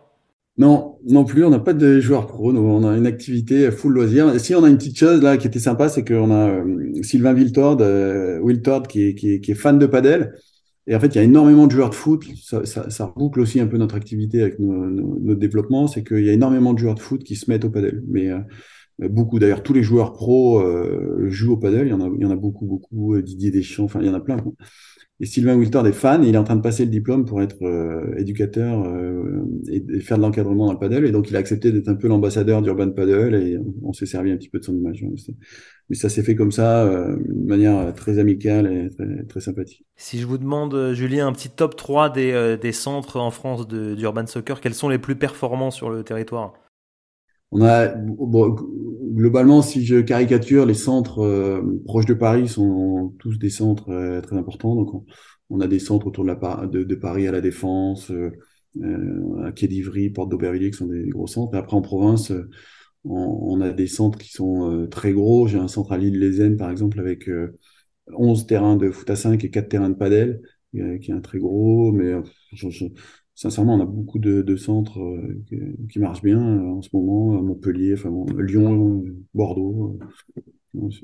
Non, 0.60 1.00
non 1.08 1.24
plus, 1.24 1.46
on 1.46 1.50
n'a 1.50 1.60
pas 1.60 1.72
de 1.72 2.02
joueurs 2.02 2.28
pro, 2.28 2.52
on 2.54 2.84
a 2.84 2.98
une 2.98 3.08
activité 3.08 3.72
full 3.72 3.94
loisir. 3.94 4.38
Si 4.42 4.54
on 4.54 4.64
a 4.66 4.70
une 4.70 4.78
petite 4.78 5.00
chose 5.00 5.22
là 5.22 5.38
qui 5.38 5.48
était 5.48 5.58
sympa, 5.58 5.88
c'est 5.88 6.04
qu'on 6.06 6.32
a 6.32 6.50
euh, 6.50 7.02
Sylvain 7.02 7.34
Wiltord, 7.34 7.78
euh, 7.80 8.40
Wiltord 8.40 8.84
qui 8.90 9.04
est, 9.04 9.54
fan 9.54 9.80
de 9.80 9.86
padel. 9.86 10.34
Et 10.86 10.94
en 10.94 11.00
fait, 11.00 11.08
il 11.08 11.16
y 11.16 11.20
a 11.20 11.24
énormément 11.24 11.66
de 11.66 11.72
joueurs 11.72 11.92
de 11.92 11.96
foot. 11.96 12.26
Ça, 12.44 13.14
boucle 13.16 13.40
aussi 13.40 13.62
un 13.62 13.68
peu 13.68 13.78
notre 13.78 13.96
activité 13.96 14.42
avec 14.42 14.60
notre 14.60 15.40
développement, 15.40 15.88
c'est 15.88 16.04
qu'il 16.04 16.26
y 16.26 16.30
a 16.30 16.34
énormément 16.34 16.74
de 16.74 16.80
joueurs 16.80 16.96
de 16.96 17.00
foot 17.00 17.24
qui 17.24 17.38
se 17.38 17.50
mettent 17.50 17.64
au 17.64 17.70
padel. 17.70 18.04
Mais 18.10 18.30
euh, 18.30 18.40
beaucoup, 19.08 19.40
d'ailleurs, 19.40 19.64
tous 19.64 19.74
les 19.74 19.84
joueurs 19.84 20.14
pro 20.14 20.60
euh, 20.60 21.30
jouent 21.30 21.54
au 21.54 21.58
padel. 21.58 21.88
Il 21.88 21.92
y 21.92 21.94
en 21.94 22.02
a, 22.02 22.10
il 22.14 22.22
y 22.22 22.26
en 22.26 22.32
a 22.32 22.36
beaucoup, 22.36 22.66
beaucoup. 22.66 23.22
Didier 23.22 23.52
Deschamps, 23.52 23.86
enfin, 23.86 24.00
il 24.02 24.08
y 24.08 24.10
en 24.10 24.14
a 24.14 24.20
plein. 24.20 24.38
Quoi. 24.38 24.54
Et 25.22 25.26
Sylvain 25.26 25.58
Wiltord 25.58 25.86
est 25.86 25.92
fan 25.92 26.24
et 26.24 26.30
il 26.30 26.36
est 26.36 26.38
en 26.38 26.46
train 26.46 26.56
de 26.56 26.62
passer 26.62 26.86
le 26.86 26.92
diplôme 26.92 27.26
pour 27.26 27.42
être 27.42 27.62
euh, 27.64 28.16
éducateur 28.18 28.86
euh, 28.86 29.44
et, 29.68 30.00
faire 30.00 30.16
de 30.16 30.22
l'encadrement 30.22 30.68
dans 30.68 30.72
le 30.72 30.80
paddle. 30.80 31.06
Et 31.06 31.12
donc, 31.12 31.30
il 31.30 31.36
a 31.36 31.40
accepté 31.40 31.74
d'être 31.74 31.90
un 31.90 31.96
peu 31.96 32.08
l'ambassadeur 32.08 32.62
d'Urban 32.62 32.92
Paddle 32.92 33.36
et 33.36 33.60
on, 33.84 33.92
s'est 33.92 34.06
servi 34.06 34.32
un 34.32 34.38
petit 34.38 34.48
peu 34.48 34.60
de 34.60 34.64
son 34.64 34.76
image. 34.76 35.06
Mais 35.90 35.96
ça 35.96 36.08
s'est 36.08 36.24
fait 36.24 36.36
comme 36.36 36.54
ça, 36.54 36.86
euh, 36.86 37.18
de 37.18 37.48
manière 37.48 37.94
très 37.96 38.18
amicale 38.18 38.72
et 38.72 38.90
très, 38.90 39.24
très, 39.26 39.42
sympathique. 39.42 39.86
Si 39.98 40.20
je 40.20 40.26
vous 40.26 40.38
demande, 40.38 40.94
Julien, 40.94 41.28
un 41.28 41.34
petit 41.34 41.50
top 41.50 41.76
3 41.76 42.12
des, 42.12 42.58
des 42.62 42.72
centres 42.72 43.20
en 43.20 43.32
France 43.32 43.68
d'Urban 43.68 44.26
Soccer, 44.26 44.62
quels 44.62 44.74
sont 44.74 44.88
les 44.88 45.00
plus 45.00 45.18
performants 45.18 45.72
sur 45.72 45.90
le 45.90 46.04
territoire? 46.04 46.54
On 47.52 47.62
a 47.64 47.88
bon, 47.88 48.56
globalement, 49.10 49.62
si 49.62 49.86
je 49.86 49.98
caricature, 50.02 50.66
les 50.66 50.74
centres 50.74 51.20
euh, 51.20 51.62
proches 51.86 52.06
de 52.06 52.14
Paris 52.14 52.48
sont 52.48 53.14
tous 53.20 53.38
des 53.38 53.50
centres 53.50 53.90
euh, 53.90 54.22
très 54.22 54.38
importants. 54.38 54.76
Donc, 54.76 55.06
on, 55.50 55.60
a 55.62 55.68
des 55.68 55.80
centres 55.80 56.08
autour 56.08 56.26
de, 56.26 56.96
Paris 56.96 57.28
à 57.28 57.32
la 57.32 57.42
Défense, 57.42 58.12
euh, 58.12 58.32
à 59.44 59.52
Quai 59.52 59.68
d'Ivry, 59.68 60.10
Porte 60.10 60.30
d'Aubervilliers, 60.30 60.72
qui 60.72 60.78
sont 60.78 60.88
des 60.88 61.08
gros 61.10 61.28
centres. 61.28 61.56
Et 61.56 61.58
après, 61.58 61.76
en 61.76 61.82
province, 61.82 62.32
on, 63.04 63.62
a 63.62 63.72
des 63.72 63.88
centres 63.88 64.20
qui 64.20 64.32
sont 64.32 64.88
très 64.92 65.12
gros. 65.14 65.48
J'ai 65.48 65.58
un 65.58 65.68
centre 65.68 65.92
à 65.92 65.98
l'île-les-Aisnes, 65.98 66.58
par 66.58 66.70
exemple, 66.70 67.00
avec 67.00 67.30
11 68.08 68.46
terrains 68.46 68.78
de 68.78 68.92
foot 68.92 69.10
à 69.10 69.16
5 69.16 69.44
et 69.44 69.50
4 69.50 69.70
terrains 69.70 69.90
de 69.90 69.96
padel, 69.96 70.42
qui 70.74 71.12
est 71.12 71.14
un 71.14 71.22
très 71.22 71.40
gros. 71.40 71.92
Mais 71.92 72.14
sincèrement, 73.40 73.76
on 73.76 73.82
a 73.82 73.86
beaucoup 73.86 74.20
de, 74.20 74.56
centres 74.58 75.00
qui, 75.90 76.00
marchent 76.00 76.22
bien 76.22 76.40
en 76.40 76.82
ce 76.82 76.90
moment, 76.94 77.42
Montpellier, 77.42 77.94
enfin, 77.94 78.12
Lyon, 78.38 79.04
Bordeaux. 79.34 79.98
Je 80.74 81.00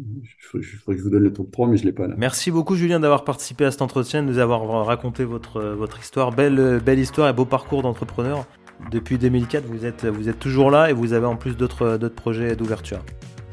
ferais 0.50 0.94
que 0.94 0.98
je 0.98 1.04
vous 1.04 1.10
donne 1.10 1.24
le 1.24 1.34
top 1.34 1.50
3, 1.50 1.70
mais 1.70 1.77
je 1.77 1.84
ne 1.84 1.88
l'ai 1.88 1.94
pas 1.94 2.08
là. 2.08 2.15
Merci 2.18 2.51
beaucoup, 2.51 2.75
Julien, 2.75 3.00
d'avoir 3.00 3.24
participé 3.24 3.63
à 3.65 3.72
cet 3.72 3.82
entretien, 3.82 4.22
de 4.22 4.27
nous 4.27 4.38
avoir 4.38 4.86
raconté 4.86 5.24
votre, 5.24 5.62
votre 5.62 6.00
histoire. 6.00 6.32
Belle, 6.32 6.82
belle 6.86 7.00
histoire 7.00 7.30
et 7.30 7.34
beau 7.34 7.46
parcours 7.46 7.82
d'entrepreneur. 7.82 8.46
Depuis 8.92 9.18
2004, 9.18 9.65
vous 9.65 9.86
êtes, 9.86 10.06
vous 10.06 10.27
êtes 10.27 10.38
toujours 10.38 10.70
là 10.70 10.89
et 10.89 10.94
vous 10.94 11.13
avez 11.13 11.25
en 11.25 11.38
plus 11.38 11.56
d'autres 11.56 11.98
projets 12.10 12.56
d'ouverture. 12.58 13.00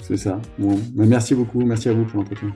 C'est 0.01 0.17
ça. 0.17 0.41
Bon. 0.59 0.79
Merci 0.97 1.35
beaucoup. 1.37 1.65
Merci 1.65 1.89
à 1.89 1.93
vous 1.93 2.05
pour 2.05 2.19
l'entretien. 2.19 2.53